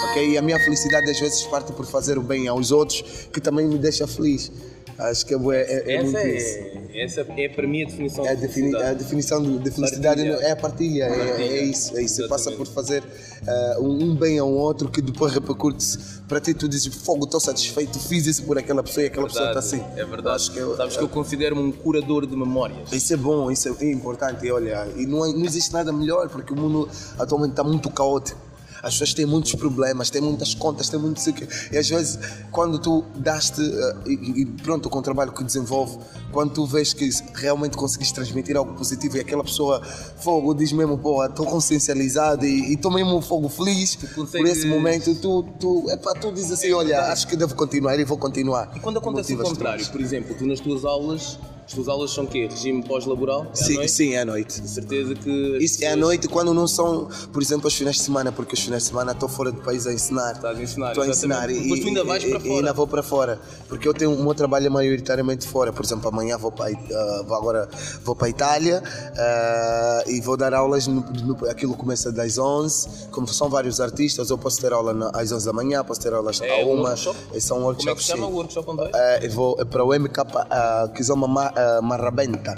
Ok? 0.09 0.29
E 0.31 0.37
a 0.37 0.41
minha 0.41 0.59
felicidade 0.59 1.09
às 1.09 1.19
vezes 1.19 1.43
parte 1.43 1.71
por 1.73 1.85
fazer 1.85 2.17
o 2.17 2.21
bem 2.21 2.47
aos 2.47 2.71
outros, 2.71 3.01
que 3.31 3.39
também 3.39 3.67
me 3.67 3.77
deixa 3.77 4.05
feliz. 4.07 4.51
Acho 4.99 5.25
que 5.25 5.33
é, 5.33 5.37
é, 5.37 5.93
é 5.95 6.03
muito 6.03 6.15
essa, 6.17 6.27
isso. 6.27 6.57
é, 6.93 7.03
essa 7.03 7.21
é 7.35 7.49
para 7.49 7.65
mim 7.67 7.81
a 7.81 7.85
definição 7.87 8.23
É 8.23 8.29
a, 8.29 8.33
de 8.35 8.41
defini 8.41 8.67
a 8.67 8.71
felicidade. 8.71 8.99
definição 9.03 9.41
de, 9.41 9.57
de 9.57 9.71
felicidade 9.71 10.21
Partilha. 10.21 10.45
é 10.47 10.51
a 10.51 10.55
partilha, 10.55 11.03
é- 11.05 11.09
Partilha. 11.27 11.43
É, 11.57 11.63
isso, 11.63 11.97
é 11.97 12.03
isso. 12.03 12.27
Passa 12.27 12.51
por 12.51 12.67
fazer 12.67 13.03
ah, 13.47 13.77
um, 13.79 14.15
bem 14.15 14.37
ao 14.37 14.51
outro 14.51 14.89
que 14.89 15.01
depois 15.01 15.33
repercute-se 15.33 15.97
para 16.27 16.39
ti. 16.39 16.53
Tu 16.53 16.67
dizes, 16.67 16.93
fogo, 16.93 17.25
estou 17.25 17.39
satisfeito, 17.39 17.97
fiz 17.97 18.27
isso 18.27 18.43
por 18.43 18.59
aquela 18.59 18.83
pessoa 18.83 19.03
e 19.05 19.07
aquela 19.07 19.25
pessoa 19.27 19.47
está 19.47 19.59
assim. 19.59 19.81
É 19.95 20.05
verdade. 20.05 20.35
Acho 20.35 20.51
que 20.51 20.59
eu- 20.59 20.77
Sabes 20.77 20.97
que 20.97 21.03
eu 21.03 21.09
considero-me 21.09 21.61
um 21.63 21.71
curador 21.71 22.27
de 22.27 22.35
memórias. 22.35 22.91
Isso 22.91 23.11
é 23.13 23.17
bom, 23.17 23.49
isso 23.49 23.75
é 23.79 23.85
importante. 23.91 24.45
E 24.45 24.51
olha, 24.51 24.87
e 24.95 25.07
não, 25.07 25.25
é- 25.25 25.33
não 25.33 25.45
existe 25.45 25.73
nada 25.73 25.91
melhor 25.91 26.29
porque 26.29 26.53
o 26.53 26.55
mundo 26.55 26.87
atualmente 27.17 27.51
está 27.51 27.63
muito 27.63 27.89
caótico. 27.89 28.50
As 28.83 28.93
pessoas 28.93 29.13
têm 29.13 29.25
muitos 29.25 29.53
problemas, 29.55 30.09
têm 30.09 30.21
muitas 30.21 30.53
contas, 30.53 30.89
têm 30.89 30.99
muito 30.99 31.21
aqui. 31.29 31.47
E 31.71 31.77
às 31.77 31.87
vezes, 31.87 32.17
quando 32.51 32.79
tu 32.79 33.03
daste, 33.15 33.61
eh, 33.61 34.09
e, 34.11 34.45
pronto, 34.63 34.89
com 34.89 34.99
o 34.99 35.01
trabalho 35.01 35.31
que 35.31 35.43
desenvolve, 35.43 35.97
quando 36.31 36.53
tu 36.53 36.65
vês 36.65 36.93
que 36.93 37.09
realmente 37.35 37.77
conseguiste 37.77 38.13
transmitir 38.13 38.55
algo 38.57 38.73
positivo 38.73 39.17
e 39.17 39.19
aquela 39.19 39.43
pessoa, 39.43 39.81
fogo, 40.19 40.53
diz 40.53 40.71
mesmo, 40.71 40.97
pô, 40.97 41.23
estou 41.25 41.45
consciencializado 41.45 42.45
e 42.45 42.73
estou 42.73 42.91
mesmo 42.91 43.21
fogo 43.21 43.49
feliz 43.49 43.95
por 43.95 44.13
consegues- 44.15 44.51
esse 44.57 44.67
momento, 44.67 45.13
tu, 45.15 45.43
tu, 45.59 45.89
epá, 45.89 46.13
tu 46.13 46.31
dizes 46.31 46.51
assim, 46.53 46.71
olha, 46.73 47.01
acho 47.11 47.27
que 47.27 47.35
devo 47.35 47.55
continuar 47.55 47.99
e 47.99 48.03
vou 48.03 48.17
continuar. 48.17 48.71
E 48.75 48.79
quando 48.79 48.97
acontece 48.97 49.33
o 49.33 49.37
contrário, 49.37 49.85
por 49.89 50.01
exemplo, 50.01 50.35
tu 50.37 50.45
nas 50.45 50.59
tuas 50.59 50.85
aulas, 50.85 51.37
as 51.65 51.73
tuas 51.73 51.87
aulas 51.87 52.11
são 52.11 52.25
quê? 52.25 52.47
Regime 52.49 52.83
pós-laboral? 52.83 53.45
É 53.45 53.51
à 53.51 53.55
Sim, 53.55 53.87
sim, 53.87 54.13
é 54.13 54.21
à 54.21 54.25
noite. 54.25 54.59
De 54.61 54.67
certeza 54.67 55.15
que. 55.15 55.29
Isso 55.61 55.83
é 55.83 55.87
à 55.87 55.89
pessoas- 55.91 55.99
noite 55.99 56.27
quando 56.27 56.53
não 56.53 56.67
são, 56.67 57.07
por 57.31 57.41
exemplo, 57.41 57.67
os 57.67 57.73
finais 57.73 57.95
de 57.97 58.01
semana, 58.03 58.31
porque 58.31 58.53
os 58.55 58.59
finais 58.59 58.83
de 58.83 58.89
semana 58.89 59.11
estou 59.13 59.29
fora 59.29 59.51
do 59.51 59.61
país 59.61 59.85
a 59.87 59.93
ensinar. 59.93 60.33
Estás 60.33 60.57
a 60.57 60.61
ensinar, 60.61 60.89
Estou 60.89 61.03
a 61.03 61.07
ensinar 61.07 61.49
e, 61.49 61.59
Depois 61.61 61.79
tu 61.81 61.87
ainda 61.87 62.03
vais 62.03 62.23
e- 62.23 62.29
para 62.29 62.39
e 62.39 62.41
fora. 62.41 62.53
ainda 62.55 62.73
vou 62.73 62.87
para 62.87 63.03
fora, 63.03 63.39
porque 63.69 63.87
eu 63.87 63.93
tenho 63.93 64.13
o 64.13 64.23
meu 64.23 64.33
trabalho 64.33 64.67
é 64.67 64.69
maioritariamente 64.69 65.47
fora. 65.47 65.71
Por 65.71 65.85
exemplo, 65.85 66.07
amanhã 66.09 66.37
vou 66.37 66.51
para 66.51 66.71
ah, 66.71 67.23
vou 67.25 67.37
agora 67.37 67.69
vou 68.03 68.15
para 68.15 68.27
a 68.27 68.29
Itália 68.29 68.83
ah, 69.17 70.03
e 70.07 70.19
vou 70.21 70.35
dar 70.37 70.53
aulas. 70.53 70.87
No, 70.87 71.01
no- 71.01 71.49
aquilo 71.49 71.75
começa 71.75 72.11
das 72.11 72.37
11, 72.37 72.87
como 73.11 73.27
são 73.27 73.49
vários 73.49 73.79
artistas, 73.79 74.29
eu 74.29 74.37
posso 74.37 74.59
ter 74.59 74.73
aula 74.73 74.93
na- 74.93 75.11
às 75.13 75.31
11 75.31 75.45
da 75.45 75.53
manhã, 75.53 75.83
posso 75.83 76.01
ter 76.01 76.13
aulas 76.13 76.41
É 76.41 76.61
a 76.61 76.65
um 76.65 76.73
uma. 76.73 76.89
workshop? 76.89 77.17
São 77.41 77.57
Como 77.61 77.71
é 77.71 77.75
que 77.75 77.79
workshops. 77.81 78.05
se 78.05 78.11
chama 78.11 78.27
sim. 78.27 78.31
o 78.31 78.35
workshop 78.35 78.69
onde 78.71 78.77
vais? 78.81 78.93
Ah, 78.95 79.19
eu 79.23 79.31
vou 79.31 79.55
para 79.65 79.83
o 79.83 79.93
MK 79.93 80.21
uh, 80.21 80.89
Kizoma 80.93 81.27
Ma- 81.27 81.50
ah, 81.55 81.79
Marrabenta, 81.81 82.55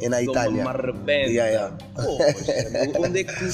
é 0.00 0.08
na 0.08 0.22
Itália. 0.22 0.62
Uma. 0.62 0.74
Yeah, 1.06 1.50
yeah. 1.50 1.76
Pô, 1.94 2.18
onde 3.04 3.20
é 3.20 3.24
que 3.24 3.32
tu, 3.32 3.44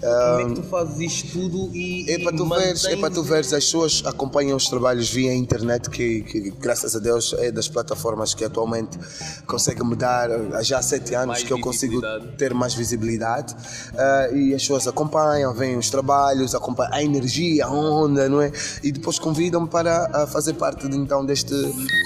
como 0.00 0.40
é 0.40 0.44
que 0.48 0.54
tu 0.54 0.62
fazes 0.64 1.00
isto 1.00 1.32
tudo 1.32 1.70
e. 1.74 2.10
É 2.10 2.18
para 2.18 2.36
tu 2.36 2.44
e 2.44 2.48
veres, 2.48 2.84
é 2.84 2.96
para 2.96 3.10
tu 3.10 3.16
mantens- 3.16 3.28
veres, 3.28 3.52
as 3.52 3.64
pessoas 3.64 4.02
acompanham 4.04 4.56
os 4.56 4.68
trabalhos 4.68 5.10
via 5.10 5.34
internet, 5.34 5.88
que, 5.90 6.22
que 6.22 6.50
graças 6.50 6.94
a 6.96 6.98
Deus 6.98 7.34
é 7.38 7.50
das 7.50 7.68
plataformas 7.68 8.34
que 8.34 8.44
atualmente 8.44 8.98
conseguem 9.46 9.86
me 9.86 9.96
dar, 9.96 10.30
há 10.30 10.62
já 10.62 10.78
há 10.78 10.82
sete 10.82 11.14
anos 11.14 11.28
Mais 11.28 11.42
que 11.42 11.52
eu 11.52 11.60
consigo 11.60 12.00
ter 12.36 12.52
mais 12.54 12.74
visibilidade 12.74 13.54
ah, 13.96 14.28
e 14.32 14.54
as 14.54 14.62
pessoas 14.62 14.86
acompanham, 14.86 15.52
veem 15.54 15.76
os 15.76 15.90
trabalhos, 15.90 16.54
acompanham 16.54 16.92
a 16.92 17.02
energia, 17.02 17.66
a 17.66 17.70
onda, 17.70 18.28
não 18.28 18.40
é? 18.40 18.52
E 18.82 18.92
depois 18.92 19.18
convidam-me 19.18 19.68
para 19.68 20.10
ah, 20.12 20.26
fazer 20.26 20.54
parte 20.54 20.86
então 20.86 21.24
deste, 21.24 21.54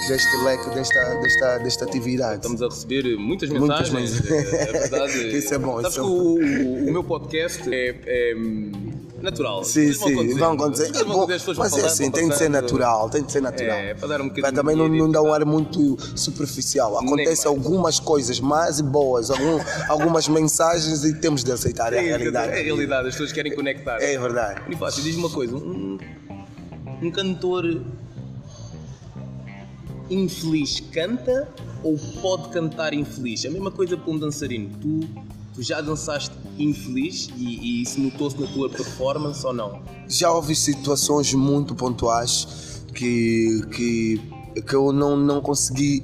deste 0.07 0.37
leque, 0.43 0.69
desta, 0.71 0.99
desta, 1.21 1.57
desta 1.59 1.85
atividade. 1.85 2.35
Estamos 2.35 2.61
a 2.61 2.67
receber 2.67 3.17
muitas 3.17 3.49
Muitas 3.67 3.89
mensagens. 3.89 4.21
mensagens. 4.21 4.53
É, 4.53 4.61
é 4.61 4.71
verdade. 4.71 5.27
Isso 5.37 5.53
é 5.53 5.57
bom, 5.57 5.81
Sabes 5.81 5.89
isso 5.91 5.99
é 5.99 6.03
que 6.03 6.09
o, 6.09 6.89
o 6.89 6.91
meu 6.91 7.03
podcast 7.03 7.73
é, 7.73 7.95
é, 8.05 8.35
natural. 9.21 9.63
Sim, 9.63 9.93
sim, 9.93 10.37
vão 10.37 10.53
acontecer. 10.53 10.95
É 10.95 11.03
bom, 11.03 11.25
mas 11.57 11.77
é 11.77 11.85
assim, 11.85 12.11
tem 12.11 12.29
de 12.29 12.35
ser 12.37 12.49
natural, 12.49 13.09
tem 13.09 13.23
de 13.23 13.31
ser 13.31 13.41
natural. 13.41 13.77
É, 13.77 13.93
para 13.93 14.07
dar 14.07 14.21
um 14.21 14.25
bocadinho 14.25 14.43
Para 14.43 14.55
também 14.55 14.75
não, 14.75 14.87
não 14.87 15.09
dar 15.09 15.21
um 15.21 15.33
ar 15.33 15.45
muito 15.45 15.97
superficial. 16.15 16.97
Acontece 16.97 17.25
mais. 17.25 17.45
algumas 17.45 17.99
coisas 17.99 18.37
e 18.37 18.83
boas, 18.83 19.31
algum, 19.31 19.59
algumas 19.87 20.27
mensagens 20.27 21.03
e 21.03 21.13
temos 21.13 21.43
de 21.43 21.51
aceitar 21.51 21.93
a 21.93 21.97
É, 21.97 22.01
realidade. 22.01 22.51
É 22.51 22.59
a 22.59 22.63
realidade, 22.63 23.07
as 23.07 23.13
pessoas 23.13 23.31
querem 23.31 23.55
conectar. 23.55 24.01
É 24.01 24.17
verdade. 24.17 24.61
Bonifácio, 24.63 25.01
diz-me 25.01 25.23
uma 25.23 25.29
coisa: 25.29 25.55
um, 25.55 25.97
um 27.01 27.11
cantor 27.11 27.81
infeliz 30.13 30.79
canta 30.91 31.49
ou 31.83 31.97
pode 32.21 32.49
cantar 32.49 32.93
infeliz? 32.93 33.43
É 33.45 33.47
a 33.47 33.51
mesma 33.51 33.71
coisa 33.71 33.97
para 33.97 34.11
um 34.11 34.17
dançarino. 34.17 34.69
Tu, 34.79 34.99
tu 35.53 35.61
já 35.61 35.81
dançaste 35.81 36.33
infeliz 36.57 37.29
e, 37.37 37.43
e 37.43 37.81
isso 37.81 37.99
notou-se 37.99 38.39
na 38.39 38.47
tua 38.47 38.69
performance 38.69 39.45
ou 39.45 39.53
não? 39.53 39.81
Já 40.07 40.31
houve 40.31 40.55
situações 40.55 41.33
muito 41.33 41.73
pontuais 41.75 42.83
que, 42.93 43.61
que, 43.75 44.21
que 44.61 44.73
eu 44.75 44.91
não, 44.91 45.17
não 45.17 45.41
consegui. 45.41 46.03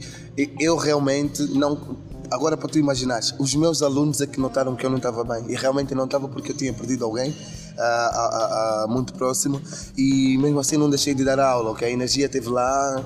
Eu 0.60 0.76
realmente 0.76 1.44
não. 1.44 1.98
Agora, 2.32 2.56
para 2.56 2.70
tu 2.70 2.78
imaginares, 2.78 3.34
os 3.40 3.56
meus 3.56 3.82
alunos 3.82 4.22
é 4.22 4.28
que 4.28 4.40
notaram 4.40 4.76
que 4.76 4.86
eu 4.86 4.90
não 4.90 4.98
estava 4.98 5.24
bem. 5.24 5.52
E 5.52 5.56
realmente 5.56 5.96
não 5.96 6.06
estava 6.06 6.28
porque 6.28 6.52
eu 6.52 6.58
tinha 6.58 6.74
perdido 6.74 7.06
alguém 7.06 7.34
uh, 7.80 8.84
uh, 8.84 8.86
uh, 8.86 8.90
muito 8.90 9.14
próximo. 9.14 9.62
E 9.98 10.38
mesmo 10.38 10.60
assim 10.60 10.78
não 10.78 10.90
deixei 10.90 11.14
de 11.14 11.24
dar 11.24 11.40
aula, 11.40 11.72
ok? 11.72 11.88
A 11.88 11.92
energia 11.92 12.26
esteve 12.26 12.50
lá, 12.50 13.04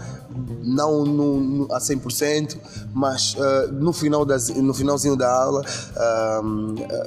não 0.63 1.05
no, 1.05 1.39
no, 1.39 1.73
a 1.73 1.79
100%, 1.79 2.57
mas 2.93 3.35
no, 3.71 3.93
final 3.93 4.25
das, 4.25 4.49
no 4.49 4.73
finalzinho 4.73 5.15
da 5.15 5.31
aula, 5.31 5.63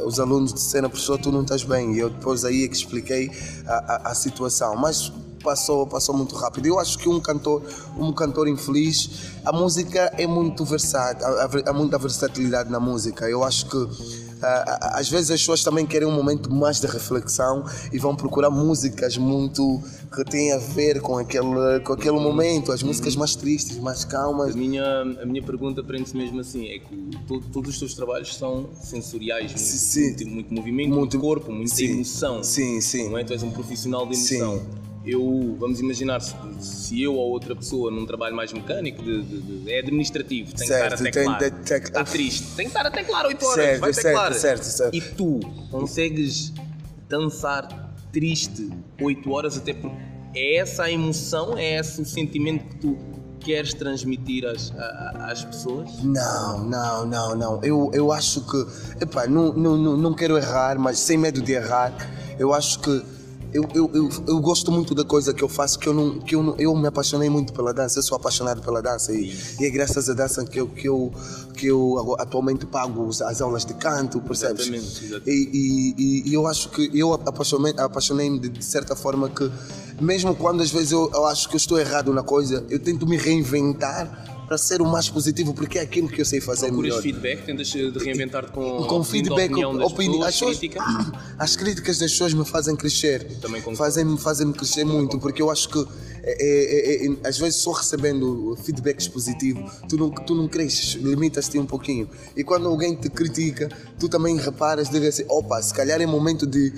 os 0.05 0.21
alunos 0.21 0.53
disseram, 0.53 0.89
professor, 0.89 1.19
tu 1.19 1.33
não 1.33 1.43
estás 1.43 1.65
bem. 1.65 1.95
E 1.95 1.99
eu 1.99 2.11
depois 2.11 2.45
aí 2.45 2.65
é 2.65 2.69
que 2.69 2.77
expliquei 2.77 3.31
a, 3.67 4.09
a, 4.09 4.11
a 4.11 4.15
situação. 4.15 4.77
Mas 4.77 5.13
passou, 5.43 5.87
passou 5.87 6.15
muito 6.15 6.35
rápido. 6.35 6.67
Eu 6.67 6.79
acho 6.81 6.99
que 6.99 7.09
um 7.09 7.21
cantor, 7.21 7.63
um 7.97 8.13
cantor 8.13 8.49
infeliz, 8.49 9.31
a 9.45 9.53
música 9.53 10.13
é 10.19 10.27
muito 10.27 10.65
versátil, 10.65 11.25
há, 11.25 11.71
há 11.71 11.73
muita 11.73 11.97
versatilidade 11.99 12.69
na 12.69 12.81
música. 12.81 13.31
Eu 13.31 13.45
acho 13.45 13.67
que 13.67 14.26
às 14.81 15.09
vezes 15.09 15.31
as 15.31 15.41
pessoas 15.41 15.63
também 15.63 15.85
querem 15.85 16.07
um 16.07 16.13
momento 16.13 16.53
mais 16.53 16.81
de 16.81 16.87
reflexão 16.87 17.65
e 17.93 17.99
vão 17.99 18.15
procurar 18.15 18.51
músicas 18.51 19.17
muito 19.17 19.83
que 20.15 20.25
têm 20.25 20.53
a 20.53 20.59
ver 20.59 21.01
com 21.01 21.19
aquele, 21.19 21.81
com 21.85 21.93
aquele 21.93 22.19
momento, 22.19 22.73
as 22.73 22.83
músicas 22.83 23.17
mais 23.17 23.35
tristes, 23.35 23.79
mais 23.79 24.05
calmas. 24.05 24.55
A 24.55 24.59
minha, 24.59 25.03
a 25.03 25.27
minha 25.27 25.43
pergunta 25.43 25.83
prende-se 25.83 26.17
mesmo 26.17 26.41
assim: 26.41 26.67
é 26.67 26.79
que 26.79 27.11
todo, 27.27 27.45
todos 27.53 27.71
os 27.71 27.79
teus 27.79 27.95
trabalhos 27.95 28.37
são 28.37 28.69
sensoriais, 28.81 29.53
muito, 29.53 29.59
sim, 29.59 30.07
muito, 30.07 30.29
muito 30.29 30.55
movimento, 30.55 30.89
muito, 30.89 30.99
muito 30.99 31.21
corpo, 31.21 31.53
muita 31.53 31.75
sim, 31.75 31.93
emoção. 31.93 32.43
Sim, 32.43 32.81
sim. 32.81 33.09
Não 33.09 33.19
é? 33.19 33.25
Tu 33.25 33.33
és 33.33 33.43
um 33.43 33.51
profissional 33.51 34.07
de 34.07 34.15
emoção. 34.15 34.59
Sim 34.59 34.86
eu, 35.07 35.57
vamos 35.59 35.81
imaginar, 35.81 36.21
se, 36.21 36.35
se, 36.61 37.03
eu 37.03 37.15
ou 37.15 37.31
outra 37.31 37.55
pessoa 37.55 37.91
num 37.91 38.05
trabalho 38.05 38.35
mais 38.35 38.53
mecânico, 38.53 39.03
de, 39.03 39.23
de, 39.23 39.41
de, 39.41 39.73
é 39.73 39.79
administrativo, 39.79 40.53
tem 40.53 40.67
certo, 40.67 41.03
que 41.03 41.09
estar 41.09 41.33
a 41.33 41.37
teclar, 41.37 41.65
tem, 41.65 41.79
está 41.79 42.05
triste, 42.05 42.47
tem 42.57 42.67
que 42.67 42.71
estar 42.71 42.87
a 42.87 42.91
teclar 42.91 43.27
8 43.27 43.45
horas, 43.45 43.65
certo, 43.65 43.81
vai 43.81 43.93
teclar. 43.93 44.35
Certo, 44.35 44.63
certo, 44.65 44.95
e 44.95 45.01
tu 45.01 45.41
consegues 45.71 46.53
dançar 47.09 47.95
triste 48.13 48.71
8 49.01 49.31
horas 49.31 49.57
até 49.57 49.73
porque 49.73 49.97
é 50.35 50.57
essa 50.57 50.85
a 50.85 50.91
emoção, 50.91 51.57
é 51.57 51.79
esse 51.79 52.01
o 52.01 52.05
sentimento 52.05 52.65
que 52.65 52.77
tu 52.77 52.99
queres 53.41 53.73
transmitir 53.75 54.45
às, 54.45 54.73
às 55.15 55.45
pessoas? 55.45 56.03
Não, 56.03 56.65
não, 56.65 57.07
não, 57.07 57.37
não. 57.37 57.61
Eu, 57.63 57.91
eu 57.95 58.11
acho 58.11 58.41
que, 58.41 58.67
epá, 59.01 59.29
não, 59.29 59.53
não, 59.53 59.77
não, 59.77 59.97
não 59.97 60.15
quero 60.15 60.37
errar, 60.37 60.77
mas 60.81 60.99
sem 60.99 61.17
medo 61.17 61.41
de 61.41 61.53
errar, 61.53 61.95
eu 62.41 62.53
acho 62.53 62.81
que 62.81 63.16
eu, 63.53 63.69
eu, 63.75 63.91
eu, 63.95 64.11
eu, 64.27 64.41
gosto 64.41 64.71
muito 64.71 64.95
da 64.95 65.05
coisa 65.05 65.33
que 65.33 65.43
eu 65.43 65.49
faço, 65.49 65.79
que 65.79 65.89
eu 65.89 65.95
não, 65.95 66.19
que 66.19 66.35
eu, 66.35 66.43
não, 66.43 66.57
eu 66.59 66.75
me 66.77 66.87
apaixonei 66.87 67.29
muito 67.29 67.53
pela 67.53 67.73
dança, 67.73 67.99
eu 67.99 68.03
sou 68.03 68.17
apaixonado 68.17 68.61
pela 68.61 68.83
dança 68.83 69.13
e, 69.13 69.35
e 69.61 69.65
é 69.65 69.71
graças 69.71 70.11
à 70.11 70.15
dança 70.15 70.45
que 70.45 70.61
eu, 70.61 70.69
que 70.69 70.89
eu, 70.89 71.13
que 71.55 71.67
eu 71.67 72.17
atualmente 72.19 72.67
pago 72.67 73.09
as 73.09 73.41
aulas 73.41 73.65
de 73.65 73.75
canto, 73.75 74.21
percebes? 74.21 74.67
Exatamente, 74.67 75.05
exatamente. 75.05 75.31
E, 75.31 75.95
e, 75.97 76.31
e, 76.31 76.35
eu 76.35 76.47
acho 76.47 76.69
que 76.71 76.91
eu 76.93 77.13
apaixonei-me 77.13 77.81
apaixonei 77.81 78.39
de, 78.39 78.49
de 78.49 78.65
certa 78.65 78.95
forma 78.95 79.29
que, 79.29 79.51
mesmo 80.01 80.35
quando 80.35 80.63
às 80.63 80.71
vezes 80.71 80.93
eu, 80.93 81.11
eu 81.15 81.27
acho 81.27 81.49
que 81.49 81.55
eu 81.55 81.59
estou 81.59 81.79
errado 81.79 82.13
na 82.13 82.23
coisa, 82.23 82.65
eu 82.69 82.79
tento 82.79 83.07
me 83.07 83.17
reinventar 83.17 84.36
para 84.47 84.57
ser 84.57 84.81
o 84.81 84.87
mais 84.87 85.09
positivo, 85.09 85.53
porque 85.53 85.79
é 85.79 85.83
aquilo 85.83 86.09
que 86.09 86.21
eu 86.21 86.25
sei 86.25 86.41
fazer 86.41 86.69
Procuras 86.69 86.91
melhor. 86.91 87.03
feedback, 87.03 87.45
tentas 87.45 87.69
de 87.69 87.99
reinventar 87.99 88.51
com, 88.51 88.85
com 88.85 89.05
feedback, 89.05 89.51
opinião 89.51 89.77
das 89.77 89.93
opini 89.93 90.19
pessoas, 90.19 90.53
as, 90.53 90.59
crítica. 90.59 90.85
as 91.39 91.57
críticas 91.57 91.99
das 91.99 92.13
pessoas 92.13 92.35
me 92.35 92.45
fazem 92.45 92.77
crescer, 92.77 93.27
fazem-me 93.77 94.19
fazem 94.19 94.53
crescer 94.53 94.85
muito, 94.85 95.19
porque 95.19 95.43
eu 95.43 95.51
acho 95.51 95.69
que 95.69 95.85
é, 96.29 96.33
é, 96.33 97.07
é, 97.07 97.07
é, 97.07 97.29
às 97.29 97.39
vezes 97.39 97.61
só 97.61 97.71
recebendo 97.71 98.57
feedbacks 98.65 99.07
positivos, 99.07 99.71
tu 99.89 99.97
não, 99.97 100.11
tu 100.11 100.35
não 100.35 100.49
cresces, 100.49 100.95
limitas-te 100.95 101.57
um 101.57 101.67
pouquinho. 101.67 102.09
E 102.37 102.43
quando 102.43 102.67
alguém 102.67 102.97
te 102.97 103.09
critica, 103.09 103.69
tu 103.97 104.09
também 104.09 104.37
reparas, 104.37 104.91
diga 104.91 105.09
assim, 105.09 105.25
opa, 105.29 105.63
se 105.63 105.73
calhar 105.73 106.01
é 106.01 106.07
momento 106.07 106.45
de, 106.45 106.71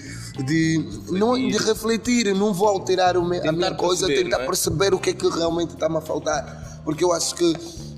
de, 0.44 0.76
refletir. 0.76 1.18
Não, 1.18 1.34
de 1.34 1.56
refletir, 1.56 2.34
não 2.34 2.52
vou 2.52 2.68
alterar 2.68 3.16
a 3.16 3.52
minha 3.52 3.75
coisa, 3.75 4.06
tentar 4.06 4.40
perceber 4.40 4.92
o 4.92 4.98
que 4.98 5.10
é 5.10 5.12
que 5.14 5.26
realmente 5.28 5.72
está-me 5.72 5.96
a 5.96 6.02
faltar 6.02 6.77
porque 6.88 7.04
eu 7.04 7.12
acho 7.12 7.35
que 7.35 7.52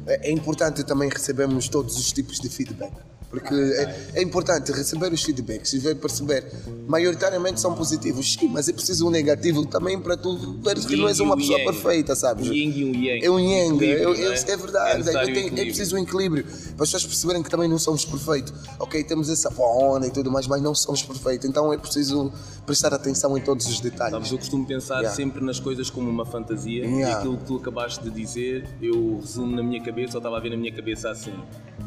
é 0.04 0.32
importante 0.32 0.82
também 0.82 1.08
recebermos 1.08 1.68
todos 1.68 1.96
os 1.96 2.12
tipos 2.12 2.40
de 2.40 2.48
feedback. 2.48 2.92
Porque 3.30 3.54
é, 3.54 4.10
é 4.14 4.22
importante 4.22 4.72
receber 4.72 5.12
os 5.12 5.22
feedbacks 5.22 5.72
e 5.72 5.78
ver, 5.78 5.94
perceber. 5.94 6.44
Maioritariamente 6.88 7.60
são 7.60 7.72
positivos, 7.76 8.34
sim, 8.34 8.48
mas 8.48 8.68
é 8.68 8.72
preciso 8.72 9.06
um 9.06 9.10
negativo 9.10 9.64
também 9.64 10.00
para 10.00 10.16
tu 10.16 10.58
veres 10.60 10.84
que 10.84 10.96
não 10.96 11.06
és 11.06 11.20
uma 11.20 11.36
pessoa 11.36 11.60
perfeita, 11.60 12.16
sabes? 12.16 12.48
Yin 12.48 12.70
e 12.70 12.84
um 12.84 12.94
yang. 12.94 13.24
É 13.24 13.30
um 13.30 13.38
yang, 13.38 13.84
é, 13.84 14.52
é, 14.52 14.56
verdade. 14.56 15.08
É, 15.08 15.32
tem, 15.32 15.46
é, 15.46 15.64
preciso 15.64 15.94
um 15.94 16.00
equilíbrio. 16.00 16.42
Para 16.42 16.82
as 16.82 16.90
pessoas 16.90 17.06
perceberem 17.06 17.40
que 17.40 17.48
também 17.48 17.68
não 17.68 17.78
somos 17.78 18.04
perfeitos. 18.04 18.52
Ok, 18.80 19.04
temos 19.04 19.30
essa 19.30 19.48
onda 19.62 20.08
e 20.08 20.10
tudo 20.10 20.28
mais, 20.28 20.48
mas 20.48 20.60
não 20.60 20.74
somos 20.74 21.00
perfeitos. 21.04 21.48
Então 21.48 21.72
é 21.72 21.78
preciso 21.78 22.32
prestar 22.66 22.92
atenção 22.92 23.38
em 23.38 23.40
todos 23.40 23.64
os 23.66 23.78
detalhes. 23.78 24.12
Sabes, 24.12 24.32
eu 24.32 24.38
costumo 24.38 24.66
pensar 24.66 24.96
yeah. 24.96 25.14
sempre 25.14 25.44
nas 25.44 25.60
coisas 25.60 25.88
como 25.88 26.10
uma 26.10 26.26
fantasia 26.26 26.84
yeah. 26.84 26.98
e 26.98 27.12
aquilo 27.12 27.38
que 27.38 27.44
tu 27.44 27.56
acabaste 27.58 28.02
de 28.02 28.10
dizer, 28.10 28.68
eu 28.82 29.20
resumo 29.20 29.54
na 29.54 29.62
minha 29.62 29.80
cabeça, 29.80 30.14
ou 30.14 30.18
estava 30.18 30.36
a 30.36 30.40
ver 30.40 30.50
na 30.50 30.56
minha 30.56 30.72
cabeça 30.72 31.10
assim. 31.10 31.34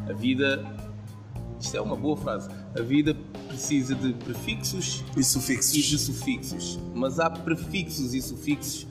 A 0.07 0.13
vida 0.13 0.92
isto 1.63 1.77
é 1.77 1.81
uma 1.81 1.95
boa 1.95 2.17
frase. 2.17 2.49
A 2.77 2.81
vida 2.81 3.15
precisa 3.47 3.95
de 3.95 4.13
prefixos 4.13 5.01
e 5.15 5.23
sufixos. 5.23 5.73
E 5.73 5.81
de 5.81 5.97
sufixos. 5.97 6.79
Mas 6.93 7.19
há 7.19 7.29
prefixos 7.29 8.13
e 8.13 8.21
sufixos 8.21 8.85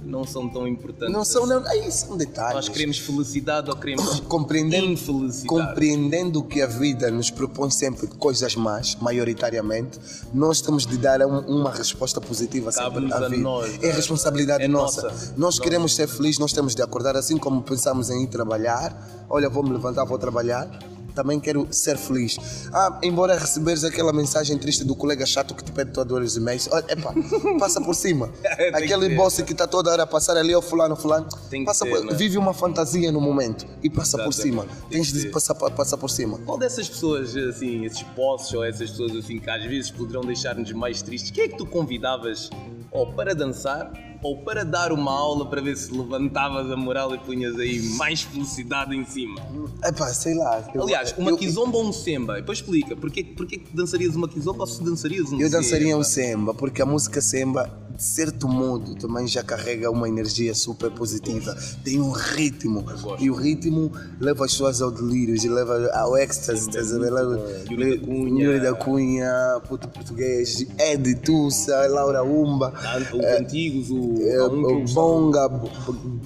que 0.00 0.08
não 0.08 0.24
são 0.24 0.48
tão 0.48 0.66
importantes. 0.66 1.12
Não 1.12 1.24
são, 1.24 1.46
não, 1.46 1.66
aí 1.66 1.90
são 1.90 2.16
detalhes. 2.16 2.54
Nós 2.54 2.68
queremos 2.68 2.98
felicidade 2.98 3.70
ou 3.70 3.76
queremos 3.76 4.20
compreendendo, 4.28 4.86
infelicidade. 4.86 5.48
Compreendendo 5.48 6.44
que 6.44 6.62
a 6.62 6.66
vida 6.68 7.10
nos 7.10 7.28
propõe 7.28 7.70
sempre 7.70 8.06
coisas 8.06 8.54
más, 8.54 8.96
maioritariamente, 9.00 9.98
nós 10.32 10.60
temos 10.60 10.86
de 10.86 10.96
dar 10.96 11.26
um, 11.26 11.40
uma 11.40 11.72
resposta 11.72 12.20
positiva 12.20 12.70
sempre 12.70 13.12
à 13.12 13.28
vida. 13.28 13.42
Nós, 13.42 13.82
é 13.82 13.90
responsabilidade 13.90 14.62
é 14.62 14.68
nossa. 14.68 15.02
nossa. 15.02 15.34
Nós 15.36 15.58
queremos 15.58 15.96
ser 15.96 16.06
felizes, 16.06 16.38
nós 16.38 16.52
temos 16.52 16.76
de 16.76 16.82
acordar 16.82 17.16
assim 17.16 17.36
como 17.36 17.62
pensamos 17.62 18.10
em 18.10 18.22
ir 18.22 18.28
trabalhar. 18.28 19.26
Olha, 19.28 19.48
vou 19.48 19.64
me 19.64 19.72
levantar, 19.72 20.04
vou 20.04 20.18
trabalhar 20.18 20.68
também 21.14 21.38
quero 21.38 21.68
ser 21.70 21.96
feliz. 21.96 22.38
Ah, 22.72 22.98
embora 23.02 23.38
receberes 23.38 23.84
aquela 23.84 24.12
mensagem 24.12 24.58
triste 24.58 24.84
do 24.84 24.94
colega 24.94 25.26
chato 25.26 25.54
que 25.54 25.62
te 25.62 25.72
pede 25.72 25.92
todas 25.92 26.24
as 26.24 26.36
e-mails, 26.36 26.68
olha, 26.72 26.84
epa, 26.88 27.14
passa 27.58 27.80
por 27.80 27.94
cima. 27.94 28.30
Aquele 28.72 29.14
boss 29.14 29.40
que 29.42 29.52
está 29.52 29.66
toda 29.66 29.90
hora 29.90 30.04
a 30.04 30.06
passar 30.06 30.36
ali, 30.36 30.54
ó 30.54 30.62
fulano, 30.62 30.96
fulano, 30.96 31.28
passa 31.64 31.84
por, 31.86 32.04
né? 32.04 32.14
vive 32.14 32.38
uma 32.38 32.54
fantasia 32.54 33.12
no 33.12 33.20
momento 33.20 33.66
e 33.82 33.90
passa 33.90 34.16
Exatamente. 34.16 34.24
por 34.24 34.42
cima. 34.42 34.66
Tem 34.88 35.02
Tens 35.02 35.12
de 35.12 35.28
passar, 35.30 35.54
passar 35.54 35.96
por 35.96 36.08
cima. 36.08 36.38
Qual 36.38 36.58
dessas 36.58 36.88
pessoas, 36.88 37.36
assim, 37.36 37.84
esses 37.84 38.02
bosses 38.14 38.52
ou 38.52 38.64
essas 38.64 38.90
pessoas 38.90 39.16
assim 39.16 39.38
que 39.38 39.50
às 39.50 39.64
vezes 39.64 39.90
poderão 39.90 40.22
deixar-nos 40.22 40.70
mais 40.72 41.02
tristes, 41.02 41.30
quem 41.30 41.44
é 41.44 41.48
que 41.48 41.56
tu 41.56 41.66
convidavas 41.66 42.50
ou 42.90 43.12
para 43.12 43.34
dançar 43.34 43.90
ou 44.22 44.38
para 44.38 44.64
dar 44.64 44.92
uma 44.92 45.12
aula 45.12 45.44
para 45.46 45.60
ver 45.60 45.76
se 45.76 45.92
levantavas 45.92 46.70
a 46.70 46.76
moral 46.76 47.14
e 47.14 47.18
punhas 47.18 47.58
aí 47.58 47.80
mais 47.96 48.22
felicidade 48.22 48.94
em 48.96 49.04
cima? 49.04 49.40
Epá, 49.84 50.08
sei 50.14 50.34
lá. 50.34 50.64
Eu, 50.72 50.82
Aliás, 50.82 51.12
uma 51.18 51.30
eu, 51.30 51.36
kizomba 51.36 51.76
ou 51.76 51.88
um 51.88 51.92
semba? 51.92 52.36
Depois 52.36 52.58
explica, 52.58 52.94
porquê, 52.94 53.24
porquê 53.24 53.58
que 53.58 53.74
dançarias 53.74 54.14
uma 54.14 54.28
kizomba 54.28 54.60
ou 54.60 54.66
se 54.66 54.82
dançarias 54.82 55.32
um 55.32 55.40
Eu 55.40 55.50
dançaria 55.50 55.96
um 55.96 56.04
semba, 56.04 56.54
porque 56.54 56.80
a 56.80 56.86
música 56.86 57.20
semba, 57.20 57.68
certo 57.98 58.48
modo, 58.48 58.94
também 58.94 59.26
já 59.26 59.42
carrega 59.42 59.90
uma 59.90 60.08
energia 60.08 60.54
super 60.54 60.90
positiva. 60.90 61.56
Tem 61.84 62.00
um 62.00 62.10
ritmo. 62.10 62.84
E 63.18 63.30
o 63.30 63.34
ritmo 63.34 63.92
leva 64.20 64.44
as 64.44 64.52
pessoas 64.52 64.82
ao 64.82 64.90
delírio, 64.90 65.34
e 65.34 65.48
leva 65.48 65.90
ao 65.94 66.16
êxtase. 66.16 66.70
Yuri 66.72 67.90
da 67.90 68.06
Cunha, 68.06 68.44
Yuri 68.44 68.60
da 68.60 68.74
Cunha, 68.74 69.60
Puto 69.68 69.88
Português, 69.88 70.66
Ed 70.78 71.14
Tussa, 71.16 71.86
Laura 71.88 72.22
Umba. 72.22 72.72
Os 73.12 73.24
antigos, 73.40 73.90
o 73.90 74.12
o 74.72 74.84
Bonga, 74.92 75.48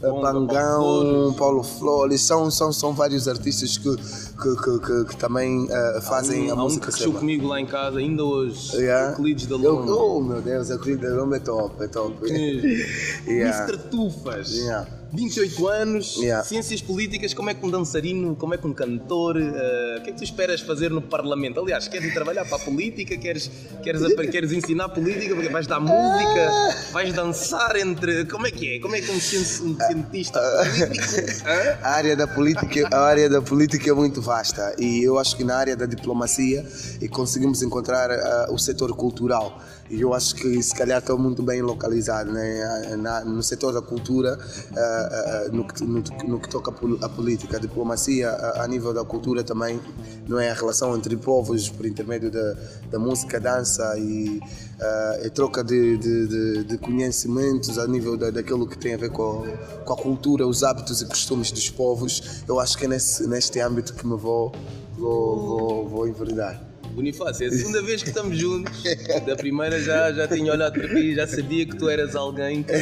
Pangão, 0.00 1.34
Paulo 1.38 1.62
Flores, 1.62 2.22
são, 2.22 2.50
são, 2.50 2.72
são 2.72 2.92
vários 2.92 3.28
artistas 3.28 3.78
que, 3.78 3.96
que, 3.96 5.04
que, 5.04 5.16
também 5.16 5.68
fazem 6.02 6.50
a 6.50 6.56
música. 6.56 6.86
Um 6.86 6.90
que 6.90 6.92
cresceu 6.92 7.12
comigo 7.12 7.48
lá 7.48 7.60
em 7.60 7.66
casa, 7.66 7.98
ainda 7.98 8.24
hoje, 8.24 8.76
yeah. 8.76 9.10
Euclides 9.10 9.46
da 9.46 9.56
Lomba. 9.56 9.92
Oh 9.92 10.20
meu 10.20 10.40
Deus, 10.40 10.70
Euclides 10.70 11.08
da 11.08 11.16
Lomba 11.16 11.36
é 11.36 11.40
top, 11.40 11.55
é 11.80 11.88
top. 11.88 12.14
yeah. 13.26 13.66
Mr. 13.66 13.78
Tufas. 13.90 14.50
Yeah. 14.52 14.86
28 15.12 15.68
anos, 15.68 16.16
Yeah. 16.20 16.44
ciências 16.44 16.82
políticas, 16.82 17.32
como 17.32 17.48
é 17.48 17.54
que 17.54 17.64
um 17.64 17.70
dançarino, 17.70 18.34
como 18.34 18.54
é 18.54 18.58
que 18.58 18.66
um 18.66 18.72
cantor, 18.72 19.36
eh, 19.40 19.96
o 19.98 20.02
que 20.02 20.10
é 20.10 20.12
que 20.12 20.18
tu 20.18 20.24
esperas 20.24 20.60
fazer 20.60 20.90
no 20.90 21.00
Parlamento? 21.00 21.60
Aliás, 21.60 21.86
queres 21.88 22.08
ir 22.10 22.12
trabalhar 22.12 22.44
para 22.44 22.56
a 22.56 22.58
política, 22.58 23.16
queres, 23.16 23.48
queres, 23.84 24.02
queres 24.30 24.52
ensinar 24.52 24.88
política, 24.90 25.34
porque 25.34 25.48
vais 25.48 25.66
dar 25.66 25.78
música, 25.80 26.74
vais 26.92 27.14
dançar 27.14 27.76
entre. 27.76 28.26
Como 28.26 28.46
é 28.48 28.50
que 28.50 28.74
é? 28.76 28.80
Como 28.80 28.96
é 28.96 29.00
que 29.00 29.10
um, 29.12 29.20
cien- 29.20 29.40
um 29.64 29.76
cientista 29.78 30.40
político. 30.40 31.48
hã? 31.48 31.78
A 31.82 31.90
área 31.92 32.16
da 32.16 32.26
política, 32.26 32.88
a 32.92 33.00
área 33.00 33.30
da 33.30 33.40
política 33.40 33.88
é 33.88 33.94
muito 33.94 34.20
vasta 34.20 34.74
e 34.76 35.02
eu 35.04 35.18
acho 35.18 35.36
que 35.36 35.44
na 35.44 35.56
área 35.56 35.76
da 35.76 35.86
diplomacia 35.86 36.66
e 37.00 37.08
conseguimos 37.08 37.62
encontrar 37.62 38.10
ah, 38.10 38.48
o 38.50 38.58
setor 38.58 38.94
cultural. 38.94 39.62
E 39.88 40.00
eu 40.00 40.12
acho 40.14 40.34
que 40.34 40.62
se 40.62 40.74
calhar 40.74 40.98
estou 40.98 41.16
muito 41.18 41.42
bem 41.42 41.62
localizado 41.62 42.32
né? 42.32 42.96
Na- 42.96 43.24
no 43.24 43.42
setor 43.42 43.72
da 43.72 43.80
cultura, 43.82 44.38
ah, 44.76 44.78
ah, 44.78 45.48
no, 45.52 45.64
no, 45.86 46.02
no 46.28 46.40
que 46.40 46.48
toca 46.48 46.72
a 47.02 47.08
política. 47.08 47.56
A 47.56 47.60
diplomacia, 47.60 48.30
a, 48.30 48.64
a 48.64 48.68
nível 48.68 48.92
da 48.92 49.04
cultura 49.04 49.44
também, 49.44 49.80
não 50.26 50.38
é 50.40 50.50
a 50.50 50.54
relação 50.54 50.96
entre 50.96 51.16
povos 51.16 51.68
por 51.68 51.86
intermédio 51.86 52.30
da, 52.30 52.56
da 52.90 52.98
música, 52.98 53.38
dança 53.38 53.96
e 53.98 54.40
a 55.24 55.30
troca 55.30 55.62
de, 55.64 55.96
de, 55.96 56.26
de- 56.28 56.64
de 56.64 56.78
conhecimentos 56.78 57.78
a 57.78 57.86
nível 57.86 58.16
da, 58.16 58.30
daquilo 58.30 58.66
que 58.66 58.76
tem 58.76 58.92
a 58.94 58.96
ver 58.98 59.10
com 59.10 59.44
a, 59.44 59.82
com 59.84 59.92
a 59.92 59.96
cultura, 59.96 60.46
os 60.46 60.62
hábitos 60.64 61.00
e 61.00 61.06
costumes 61.06 61.50
dos 61.52 61.70
povos. 61.70 62.42
Eu 62.48 62.58
acho 62.60 62.76
que 62.76 62.84
é 62.84 62.88
nesse, 62.88 63.26
neste 63.26 63.60
âmbito 63.60 63.94
que 63.94 64.06
me 64.06 64.16
vou, 64.16 64.52
vou, 64.98 65.36
vou, 65.58 65.88
vou 65.88 66.08
enveredar. 66.08 66.60
Bonifácio, 66.96 67.44
é 67.44 67.48
a 67.48 67.52
segunda 67.52 67.82
vez 67.82 68.02
que 68.02 68.08
estamos 68.08 68.38
juntos. 68.38 68.82
Da 69.26 69.36
primeira 69.36 69.78
já, 69.82 70.10
já 70.12 70.26
tinha 70.26 70.50
olhado 70.50 70.72
para 70.72 70.88
ti, 70.88 71.14
já 71.14 71.26
sabia 71.26 71.66
que 71.66 71.76
tu 71.76 71.90
eras 71.90 72.16
alguém 72.16 72.62
que 72.62 72.72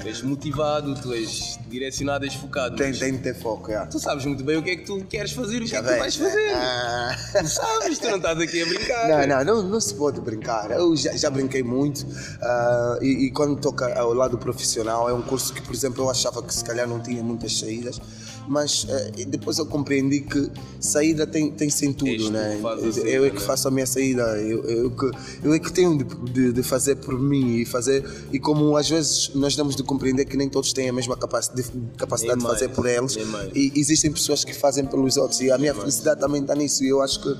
tu 0.00 0.06
és 0.06 0.22
motivado, 0.22 0.94
tu 1.02 1.12
és 1.12 1.58
direcionado, 1.68 2.24
és 2.24 2.34
focado. 2.34 2.76
Tem, 2.76 2.92
tem 2.92 3.12
de 3.14 3.18
ter 3.18 3.34
foco, 3.34 3.72
é. 3.72 3.84
Tu 3.86 3.98
sabes 3.98 4.24
muito 4.24 4.44
bem 4.44 4.56
o 4.56 4.62
que 4.62 4.70
é 4.70 4.76
que 4.76 4.84
tu 4.84 5.04
queres 5.06 5.32
fazer 5.32 5.60
e 5.60 5.64
o 5.64 5.68
que 5.68 5.74
é 5.74 5.82
que 5.82 5.88
tu 5.88 5.98
vais 5.98 6.14
fazer. 6.14 6.50
Ah. 6.54 7.16
Tu 7.40 7.48
sabes, 7.48 7.98
tu 7.98 8.08
não 8.08 8.16
estás 8.18 8.38
aqui 8.38 8.62
a 8.62 8.66
brincar. 8.66 9.08
Não, 9.08 9.26
não, 9.26 9.44
não, 9.44 9.68
não 9.70 9.80
se 9.80 9.92
pode 9.94 10.20
brincar. 10.20 10.70
Eu 10.70 10.94
já, 10.96 11.16
já 11.16 11.28
brinquei 11.28 11.64
muito 11.64 12.06
ah, 12.40 12.98
e, 13.02 13.26
e 13.26 13.30
quando 13.32 13.60
toca 13.60 13.92
ao 13.98 14.14
lado 14.14 14.38
profissional, 14.38 15.10
é 15.10 15.12
um 15.12 15.22
curso 15.22 15.52
que, 15.52 15.62
por 15.62 15.74
exemplo, 15.74 16.04
eu 16.04 16.10
achava 16.10 16.40
que 16.44 16.54
se 16.54 16.64
calhar 16.64 16.88
não 16.88 17.00
tinha 17.00 17.24
muitas 17.24 17.58
saídas, 17.58 18.00
mas 18.46 18.86
ah, 18.88 19.10
depois 19.26 19.58
eu 19.58 19.66
compreendi 19.66 20.20
que 20.20 20.48
saída 20.78 21.26
tem, 21.26 21.50
tem 21.50 21.68
tu 21.92 22.30
né? 22.30 22.60
a 22.62 23.15
Eu 23.16 23.24
é 23.24 23.30
que 23.30 23.40
faço 23.40 23.68
a 23.68 23.70
minha 23.70 23.86
saída, 23.86 24.22
eu, 24.38 24.64
eu, 24.64 24.90
que, 24.90 25.10
eu 25.42 25.54
é 25.54 25.58
que 25.58 25.72
tenho 25.72 25.96
de, 25.98 26.32
de, 26.32 26.52
de 26.52 26.62
fazer 26.62 26.96
por 26.96 27.18
mim 27.18 27.56
e 27.56 27.64
fazer. 27.64 28.04
E 28.32 28.38
como 28.38 28.76
às 28.76 28.88
vezes 28.88 29.30
nós 29.34 29.56
temos 29.56 29.74
de 29.74 29.82
compreender 29.82 30.24
que 30.24 30.36
nem 30.36 30.48
todos 30.48 30.72
têm 30.72 30.88
a 30.88 30.92
mesma 30.92 31.16
capacidade, 31.16 31.70
capacidade 31.96 32.40
de 32.40 32.46
fazer 32.46 32.68
por 32.68 32.86
eles, 32.86 33.16
e 33.54 33.72
existem 33.74 34.12
pessoas 34.12 34.44
que 34.44 34.54
fazem 34.54 34.84
pelos 34.86 35.16
outros, 35.16 35.40
e 35.40 35.50
a 35.50 35.58
minha 35.58 35.74
felicidade 35.74 36.20
também 36.20 36.42
está 36.42 36.54
nisso. 36.54 36.84
E 36.84 36.88
eu 36.88 37.02
acho 37.02 37.20
que 37.20 37.36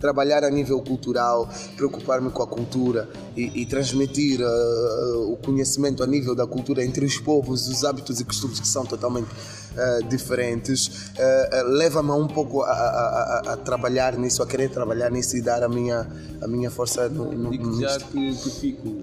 trabalhar 0.00 0.44
a 0.44 0.50
nível 0.50 0.80
cultural, 0.80 1.48
preocupar-me 1.76 2.30
com 2.30 2.42
a 2.42 2.46
cultura 2.46 3.08
e, 3.36 3.62
e 3.62 3.66
transmitir 3.66 4.40
uh, 4.40 5.32
o 5.32 5.36
conhecimento 5.36 6.02
a 6.02 6.06
nível 6.06 6.34
da 6.34 6.46
cultura 6.46 6.84
entre 6.84 7.04
os 7.04 7.18
povos, 7.18 7.66
os 7.68 7.84
hábitos 7.84 8.20
e 8.20 8.24
costumes 8.24 8.60
que 8.60 8.68
são 8.68 8.84
totalmente 8.86 9.26
uh, 9.28 10.08
diferentes, 10.08 10.86
uh, 10.86 11.66
leva-me 11.68 12.10
um 12.12 12.28
pouco 12.28 12.62
a, 12.62 12.70
a- 12.70 12.72
a- 12.72 13.52
a- 13.52 13.56
trabalhar 13.56 14.16
nisso, 14.16 14.42
a 14.42 14.46
querer 14.46 14.70
trabalhar 14.70 15.10
nisso 15.10 15.36
e 15.36 15.42
dar 15.42 15.62
a 15.62 15.68
minha, 15.68 16.06
a 16.40 16.46
minha 16.46 16.70
força 16.70 17.08
no, 17.08 17.32
no, 17.32 17.50
Digo 17.50 17.80
já 17.80 17.98
que, 17.98 18.34
que 18.36 18.50
fico 18.50 19.02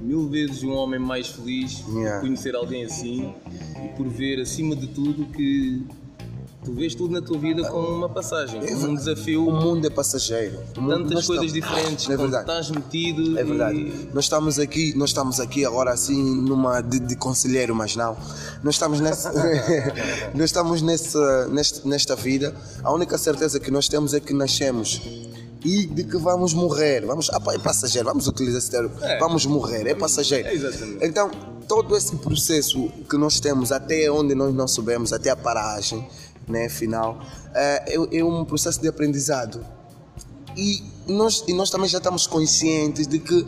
mil 0.00 0.28
vezes 0.28 0.62
um 0.62 0.72
homem 0.72 1.00
mais 1.00 1.26
feliz 1.28 1.82
Yeah. 1.88 2.20
por 2.20 2.26
conhecer 2.26 2.54
alguém 2.54 2.84
assim 2.84 3.34
e 3.84 3.88
por 3.96 4.06
ver, 4.08 4.40
acima 4.40 4.74
de 4.76 4.86
tudo, 4.88 5.26
que 5.26 5.84
tu 6.66 6.72
vês 6.74 6.94
tudo 6.94 7.12
na 7.14 7.22
tua 7.22 7.38
vida 7.38 7.66
como 7.68 7.88
uma 7.88 8.08
passagem, 8.08 8.60
como 8.60 8.88
um 8.88 8.92
O 8.92 8.96
desafio, 8.96 9.42
mundo 9.50 9.86
é 9.86 9.90
passageiro. 9.90 10.58
O 10.76 10.80
mundo- 10.80 11.08
tantas 11.08 11.26
coisas 11.26 11.46
estamos- 11.46 11.52
diferentes, 11.52 12.10
É 12.10 12.16
verdade. 12.16 12.42
estás 12.50 12.70
metido 12.70 13.38
É 13.38 13.44
verdade. 13.44 13.78
e 13.78 14.08
Nós 14.12 14.24
estamos 14.24 14.58
aqui, 14.58 14.92
nós 14.96 15.10
estamos 15.10 15.38
aqui 15.40 15.64
agora 15.64 15.92
assim 15.92 16.22
numa 16.42 16.80
de, 16.80 16.98
de 16.98 17.14
conselheiro, 17.16 17.74
mas 17.74 17.94
não. 17.96 18.16
Nós 18.64 18.74
estamos 18.74 19.00
nessa, 19.00 19.32
nós 20.34 20.44
estamos 20.44 20.82
nessa, 20.82 21.46
nesta, 21.48 21.88
nesta 21.88 22.16
vida. 22.16 22.54
A 22.82 22.92
única 22.92 23.16
certeza 23.16 23.60
que 23.60 23.70
nós 23.70 23.88
temos 23.88 24.12
é 24.12 24.20
que 24.20 24.34
nascemos 24.34 25.00
e 25.64 25.86
de 25.86 26.04
que 26.04 26.16
vamos 26.18 26.52
morrer. 26.52 27.04
Vamos, 27.06 27.30
ah, 27.32 27.40
pá, 27.40 27.54
é 27.54 27.58
passageiro. 27.58 28.08
Vamos 28.08 28.26
utilizar 28.26 28.58
esse 28.58 28.70
termo. 28.70 28.90
É. 29.00 29.18
Vamos 29.18 29.46
morrer. 29.46 29.86
É 29.86 29.94
passageiro. 29.94 30.48
É 30.48 30.54
exatamente. 30.54 31.04
Então 31.04 31.30
todo 31.68 31.96
esse 31.96 32.14
processo 32.16 32.88
que 33.10 33.16
nós 33.16 33.40
temos 33.40 33.72
até 33.72 34.08
onde 34.08 34.36
nós 34.36 34.54
não 34.54 34.68
soubemos, 34.68 35.12
até 35.12 35.30
a 35.30 35.36
paragem, 35.36 36.06
né, 36.48 36.68
final, 36.68 37.20
é, 37.54 37.94
é- 38.12 38.24
um 38.24 38.44
processo 38.44 38.80
de 38.80 38.88
aprendizado. 38.88 39.64
E 40.56 40.82
nós, 41.06 41.44
e 41.46 41.52
nós 41.52 41.70
também 41.70 41.88
já 41.88 41.98
estamos 41.98 42.26
conscientes 42.26 43.06
de 43.06 43.18
que 43.18 43.46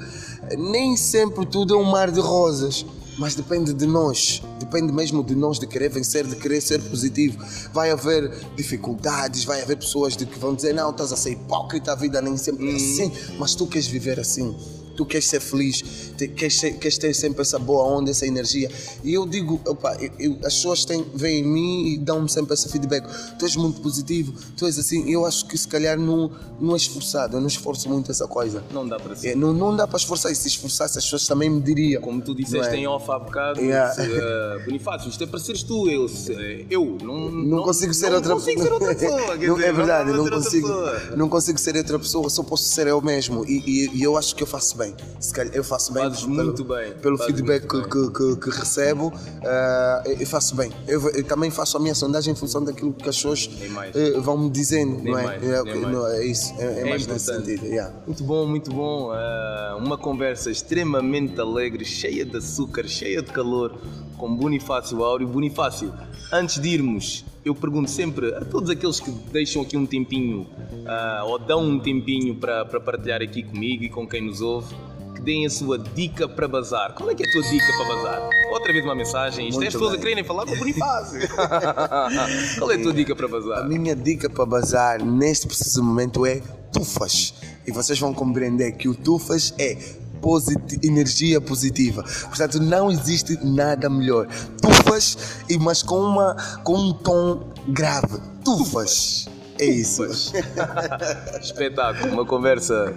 nem 0.57 0.97
sempre 0.97 1.47
tudo 1.47 1.75
é 1.75 1.77
um 1.77 1.85
mar 1.85 2.11
de 2.11 2.21
rosas, 2.21 2.85
mas 3.19 3.35
depende 3.35 3.73
de 3.73 3.87
nós, 3.87 4.43
depende 4.61 4.93
mesmo 4.93 5.25
de 5.25 5.35
nós, 5.35 5.59
de 5.59 5.67
querer 5.67 5.89
vencer, 5.89 6.25
de 6.27 6.37
querer 6.37 6.61
ser 6.61 6.81
positivo. 6.83 7.45
Vai 7.73 7.91
haver 7.91 8.31
dificuldades, 8.55 9.45
vai 9.45 9.61
haver 9.61 9.77
pessoas 9.77 10.17
de 10.17 10.25
que 10.25 10.39
vão 10.39 10.55
dizer: 10.55 10.73
Não, 10.73 10.91
estás 10.91 11.13
a 11.13 11.17
ser 11.17 11.33
hipócrita, 11.33 11.93
a 11.93 11.95
vida 11.97 12.23
nem 12.23 12.37
sempre 12.37 12.71
é 12.71 12.77
assim, 12.77 13.13
mas 13.39 13.55
tu 13.57 13.67
queres 13.67 13.89
viver 13.89 14.21
assim. 14.21 14.57
Tu 14.99 15.07
queres 15.07 15.27
ser 15.29 15.39
feliz, 15.41 15.81
te- 16.17 16.27
queres, 16.27 16.59
ser- 16.59 16.73
queres 16.77 16.99
ter 16.99 17.15
sempre 17.15 17.43
essa 17.43 17.57
boa 17.57 17.85
onda, 17.85 18.11
essa 18.11 18.27
energia. 18.27 18.69
E 19.05 19.15
eu 19.15 19.25
digo, 19.25 19.61
opa, 19.65 19.97
eu- 20.01 20.11
eu- 20.19 20.39
as 20.45 20.55
pessoas 20.57 20.85
têm, 20.85 21.07
vêm 21.15 21.39
em 21.39 21.45
mim 21.47 21.87
e 21.87 21.99
dão-me 21.99 22.29
sempre 22.29 22.53
esse 22.55 22.69
feedback. 22.69 23.07
Tu 23.39 23.45
és 23.45 23.55
muito 23.55 23.81
positivo, 23.81 24.35
tu 24.57 24.67
és 24.67 24.77
assim. 24.77 25.09
Eu 25.09 25.25
acho 25.25 25.47
que 25.47 25.57
se 25.57 25.69
calhar 25.69 25.97
não, 25.97 26.33
não 26.61 26.75
é 26.75 26.77
esforçado, 26.77 27.37
eu 27.37 27.41
não 27.41 27.47
esforço 27.47 27.89
muito 27.89 28.11
essa 28.11 28.27
coisa. 28.27 28.65
não 28.75 28.89
dá 28.89 28.99
para 28.99 29.15
ser. 29.15 29.29
É, 29.29 29.35
não, 29.37 29.53
não 29.53 29.77
dá 29.77 29.87
para 29.87 29.99
esforçar, 29.99 30.33
e 30.33 30.35
se 30.35 30.49
esforçasse 30.49 30.99
as 30.99 31.05
pessoas 31.05 31.29
também 31.29 31.49
me 31.49 31.61
diriam. 31.61 32.03
Como 32.03 32.21
tu 32.21 32.33
Não 32.33 32.35
disseste 32.35 32.75
é? 32.75 32.79
em 32.79 32.87
off 32.89 33.09
há 33.09 33.21
bocado, 33.21 33.61
Yeah. 33.61 33.95
se, 33.95 34.01
eh, 34.03 34.63
Bonifácio, 34.65 35.09
isto 35.11 35.23
é 35.23 35.27
para 35.29 35.39
seres 35.39 35.63
tu, 35.63 35.89
eu, 35.89 36.09
se- 36.09 36.67
eu 36.69 36.99
não, 37.05 37.31
Não, 37.31 37.63
consigo 37.63 37.95
ser 37.95 38.09
não 38.11 38.17
outra 38.17 38.35
consigo 38.35 38.63
ser 38.65 38.73
outra 38.73 38.95
pessoa. 38.97 39.21
Não, 39.37 39.39
dizer, 39.39 39.65
é 39.69 39.73
verdade, 39.73 40.11
não, 40.11 40.19
outra 40.19 40.37
consigo, 40.39 40.69
não 41.17 41.29
consigo 41.29 41.59
ser 41.61 41.77
outra 41.77 41.99
pessoa, 42.01 42.29
só 42.29 42.43
posso 42.43 42.65
ser 42.65 42.89
eu 42.89 43.01
mesmo. 43.01 43.45
E, 43.47 43.63
e- 43.65 43.91
e 43.99 44.03
eu 44.03 44.17
acho 44.17 44.35
que 44.35 44.43
eu 44.43 44.47
faço 44.47 44.77
bem. 44.77 44.88
Se 45.21 45.33
calhar 45.33 45.55
eu 45.55 45.65
faço 45.65 45.93
bem 45.93 46.03
Fazes 46.05 46.21
pelo, 46.23 46.35
muito 46.35 46.65
bem, 46.65 46.93
pelo 46.95 47.17
fazes 47.19 47.35
feedback 47.35 47.67
que, 47.67 47.83
que, 47.83 48.11
que- 48.13 48.37
que 48.37 48.51
recebo. 48.51 49.13
ah, 49.45 50.03
eu 50.07 50.27
faço 50.27 50.55
bem. 50.55 50.73
Eu, 50.87 51.09
eu 51.11 51.25
também 51.25 51.51
faço 51.51 51.77
a 51.77 51.81
minha 51.81 51.95
sondagem 51.95 52.33
em 52.33 52.37
função 52.37 52.63
daquilo 52.63 52.93
que 52.93 53.09
as 53.09 53.17
pessoas 53.17 53.49
eh, 53.95 54.19
vão 54.21 54.37
me 54.39 54.51
dizendo, 54.51 54.97
Nem 55.03 55.13
não 55.13 55.19
é? 55.19 55.25
mais, 55.25 55.43
é, 55.43 55.47
nem 55.47 55.61
ok, 55.61 55.75
mais. 55.81 55.95
não, 55.97 56.07
é 56.09 56.25
isso, 56.27 56.55
é, 56.59 56.65
é 56.65 56.81
É 56.81 56.85
mais 56.91 57.07
nesse 57.07 57.31
importante. 57.31 57.47
sentido. 57.51 57.67
yeah. 57.67 57.95
Muito 58.07 58.25
bom, 58.25 58.47
muito 58.47 58.71
bom. 58.73 59.11
Ah, 59.13 59.77
uma 59.79 59.99
conversa 59.99 60.51
extremamente 60.51 61.41
alegre, 61.41 61.85
cheia 61.85 62.25
de 62.25 62.37
açúcar, 62.37 62.87
cheia 62.89 63.23
de 63.23 63.33
calor, 63.33 63.79
com 64.19 64.35
Bonifácio 64.35 65.03
Áureo. 65.03 65.27
Bonifácio, 65.29 65.93
antes 66.33 66.61
de 66.61 66.69
irmos, 66.69 67.25
eu 67.45 67.55
pergunto 67.55 67.89
sempre 67.89 68.35
a 68.35 68.45
todos 68.45 68.69
aqueles 68.69 69.01
que 69.01 69.11
deixam 69.11 69.63
aqui 69.63 69.77
um 69.77 69.87
tempinho 69.87 70.47
ah, 70.87 71.23
ou 71.25 71.39
dão 71.39 71.65
um 71.65 71.79
tempinho 71.79 72.35
para, 72.35 72.65
para 72.67 72.81
partilhar 72.81 73.23
aqui 73.23 73.43
comigo 73.43 73.85
e 73.85 73.89
com 73.89 74.07
quem 74.07 74.21
nos 74.21 74.41
ouve, 74.41 74.75
que 75.15 75.23
deem 75.23 75.47
a 75.47 75.51
sua 75.51 75.79
dica 75.79 76.29
para 76.29 76.47
bazar. 76.47 76.95
Qual 76.95 77.09
é 77.11 77.15
que 77.15 77.23
é 77.25 77.29
a 77.29 77.33
tua 77.33 77.43
dica 77.43 77.67
para 77.79 77.95
bazar? 77.97 78.31
Outra 78.53 78.73
vez 78.73 78.85
uma 78.85 78.95
mensagem. 78.95 79.49
Isto 79.49 79.63
é 79.63 79.67
as 79.69 79.73
pessoas 79.73 79.95
a 79.95 79.99
quererem 79.99 80.25
falar 80.25 80.45
com 80.45 80.53
o 80.53 80.57
Bonifácio. 80.59 81.21
Qual 82.59 82.71
é 82.71 82.75
a 82.75 82.83
tua 82.83 82.93
dica 82.93 83.15
para 83.17 83.27
A 83.27 83.31
bazar? 83.31 83.69
minha 83.69 83.97
dica 83.97 84.29
para 84.29 84.45
bazar 84.45 85.05
neste 85.05 85.47
preciso 85.47 85.83
momento 85.83 86.27
é 86.27 86.43
tufas. 86.73 87.35
E 87.67 87.71
vocês 87.71 87.99
vão 87.99 88.13
compreender 88.13 88.73
que 88.73 88.89
o 88.89 88.95
tufas 88.95 89.55
é 89.59 89.77
posit- 90.21 90.79
energia 90.85 91.41
positiva. 91.41 92.03
Portanto, 92.03 92.61
não 92.61 92.91
existe 92.91 93.39
nada 93.45 93.89
melhor. 93.89 94.27
Tufas, 94.61 95.17
mas 95.61 95.83
com, 95.83 95.99
uma, 96.01 96.35
com 96.65 96.77
um 96.77 96.93
tom 96.93 97.49
grave. 97.69 98.19
Tufas. 98.45 99.29
É 99.59 99.67
isso. 99.67 100.05
Espetáculo, 101.41 102.13
uma 102.13 102.25
conversa 102.25 102.95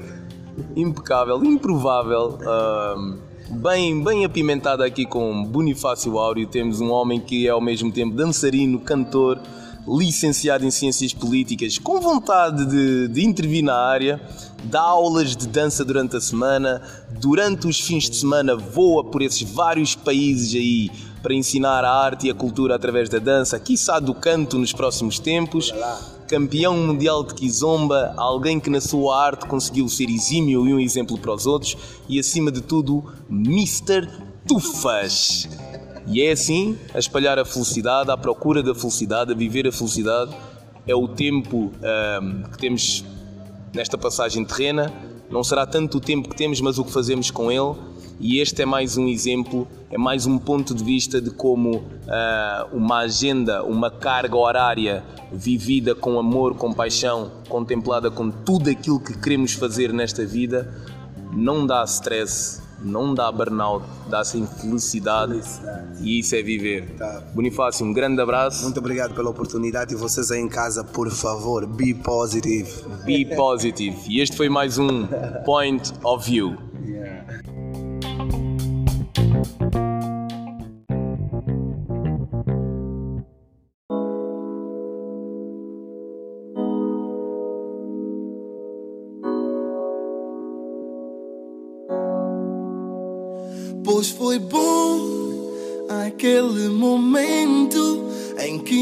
impecável, 0.75 1.43
improvável, 1.43 2.38
ahm, 2.45 3.17
bem, 3.49 4.03
bem 4.03 4.25
apimentada 4.25 4.86
aqui 4.86 5.05
com 5.05 5.43
Bonifácio 5.43 6.17
Áureo. 6.17 6.47
Temos 6.47 6.79
um 6.81 6.91
homem 6.91 7.19
que 7.19 7.47
é 7.47 7.49
ao 7.49 7.62
mesmo 7.62 7.91
tempo 7.91 8.15
dançarino, 8.15 8.79
cantor, 8.79 9.39
licenciado 9.88 10.63
em 10.63 10.69
Ciências 10.69 11.13
Políticas, 11.13 11.79
com 11.79 11.99
vontade 11.99 12.65
de, 12.67 13.07
de 13.07 13.25
intervir 13.25 13.63
na 13.63 13.75
área, 13.75 14.21
dá 14.63 14.82
aulas 14.82 15.36
de 15.36 15.47
dança 15.47 15.84
durante 15.84 16.15
a 16.15 16.21
semana, 16.21 16.82
durante 17.19 17.67
os 17.67 17.80
fins 17.80 18.10
de 18.10 18.15
semana 18.15 18.56
voa 18.56 19.04
por 19.04 19.21
esses 19.21 19.41
vários 19.41 19.95
países 19.95 20.54
aí 20.56 20.91
para 21.21 21.34
ensinar 21.34 21.84
a 21.86 21.91
arte 21.91 22.28
e 22.28 22.32
a 22.32 22.34
cultura 22.34 22.76
através 22.76 23.08
da 23.08 23.19
dança, 23.19 23.60
quiçá 23.60 24.00
do 24.00 24.13
canto 24.13 24.58
nos 24.58 24.74
próximos 24.74 25.19
tempos 25.19 25.71
campeão 26.32 26.78
mundial 26.78 27.26
de 27.26 27.34
Kizomba, 27.34 28.13
alguém 28.15 28.58
que 28.58 28.69
na 28.69 28.80
sua 28.80 29.21
arte 29.21 29.45
conseguiu 29.45 29.89
ser 29.89 30.10
exímio 30.10 30.65
e 30.65 30.74
um 30.74 30.80
exemplo 30.80 31.17
para 31.17 31.34
os 31.34 31.45
outros 31.45 31.76
e 32.08 32.17
acima 32.17 32.50
de 32.50 32.62
tudo, 32.62 33.04
Mr. 33.30 34.08
Tufas. 34.47 35.50
E 36.08 36.21
é 36.21 36.32
assim 36.32 36.78
a 36.93 37.00
espalhar 37.00 37.38
a 37.38 37.43
felicidade, 37.43 38.10
à 38.10 38.15
procura 38.15 38.63
da 38.63 38.74
felicidade, 38.74 39.34
a 39.34 39.36
viver 39.36 39.67
a 39.67 39.74
felicidade. 39.74 40.34
É 40.88 40.95
o 40.95 41.06
tempo 41.06 41.74
ahm, 41.84 42.43
que 42.43 42.58
temos 42.58 43.04
nesta 43.73 43.97
passagem 43.97 44.43
terrena. 44.45 44.91
Não 45.29 45.43
será 45.43 45.65
tanto 45.65 45.97
o 45.97 46.01
tempo 46.01 46.29
que 46.29 46.36
temos, 46.36 46.60
mas 46.62 46.77
o 46.77 46.84
que 46.84 46.91
fazemos 46.91 47.31
com 47.31 47.51
ele. 47.51 47.75
E 48.19 48.39
este 48.39 48.62
é 48.62 48.65
mais 48.65 48.97
um 48.97 49.07
exemplo, 49.07 49.67
é 49.89 49.97
mais 49.97 50.27
um 50.27 50.38
ponto 50.38 50.75
de 50.75 50.84
vista 50.84 51.19
de 51.19 51.31
como 51.31 51.84
ah, 52.07 52.67
uma 52.71 52.99
agenda, 52.99 53.63
uma 53.63 53.89
carga 53.89 54.38
horária 54.38 55.03
vivida 55.31 55.95
com 55.95 56.19
amor, 56.19 56.55
com 56.55 56.71
paixão, 56.71 57.31
contemplada 57.49 58.12
com 58.12 58.29
tudo 58.29 58.69
aquilo 58.69 58.99
que 58.99 59.17
queremos 59.17 59.53
fazer 59.53 59.91
nesta 59.91 60.23
vida, 60.23 60.71
não 61.34 61.65
dá 61.65 61.84
stress, 61.84 62.61
não 62.84 63.13
dá 63.13 63.32
burnout, 63.32 63.86
dá 64.10 64.24
sim 64.24 64.46
felicidade, 64.46 65.41
e 66.00 66.20
isso 66.20 66.36
é 66.36 66.41
viver. 66.41 66.96
Tá. 66.98 67.24
Bonifácio, 67.34 67.86
um 67.86 67.94
grande 67.94 68.22
abraço, 68.22 68.63
Muito 68.63 68.80
obrigado 68.80 69.13
pela 69.13 69.30
oportunidade 69.30 69.94
e 69.94 69.98
vocês 69.98 70.32
aí 70.32 70.41
em 70.41 70.50
casa, 70.50 70.84
por 70.84 71.10
favor, 71.10 71.65
be 71.65 71.94
positive. 71.94 72.70
be 73.06 73.26
positive. 73.36 73.98
E 74.08 74.20
este 74.20 74.36
foi 74.36 74.50
mais 74.50 74.78
um 74.78 75.08
Point 75.46 75.94
of 76.04 76.30
View. 76.30 76.58
Pois 79.32 79.90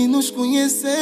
nos 0.10 0.32
conhecemos, 0.32 0.99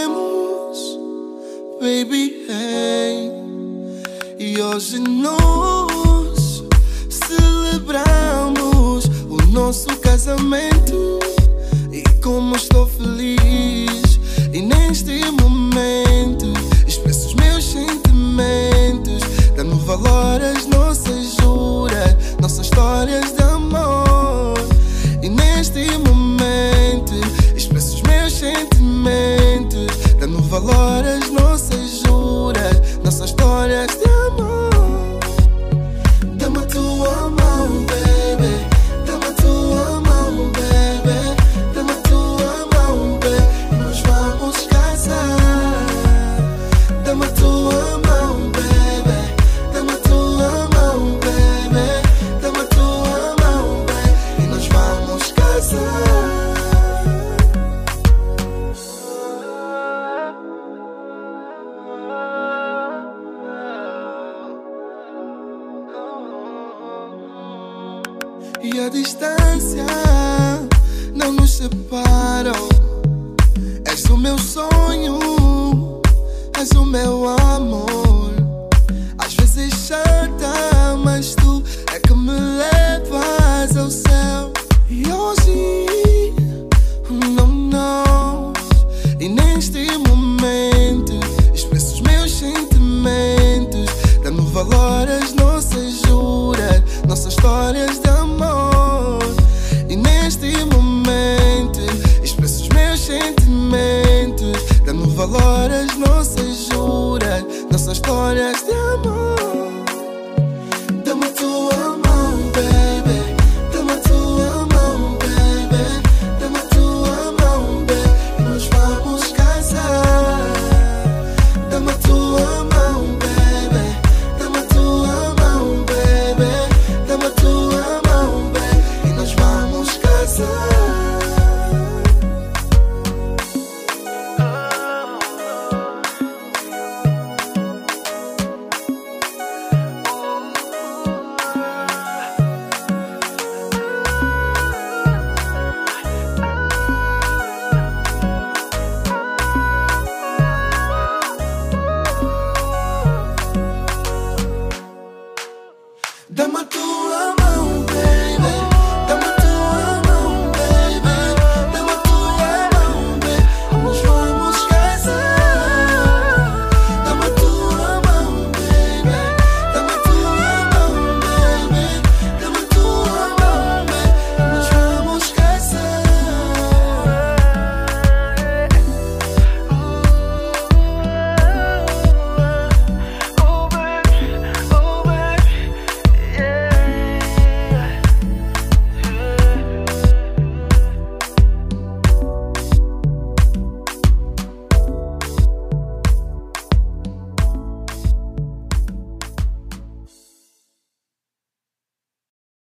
distância 69.36 69.86
não 71.14 71.34
nos 71.34 71.58
separa. 71.58 72.52
És 73.86 74.06
o 74.06 74.18
meu 74.18 74.38
sonho, 74.38 76.02
és 76.60 76.72
o 76.72 76.86
meu 76.86 77.28
amor. 77.28 78.07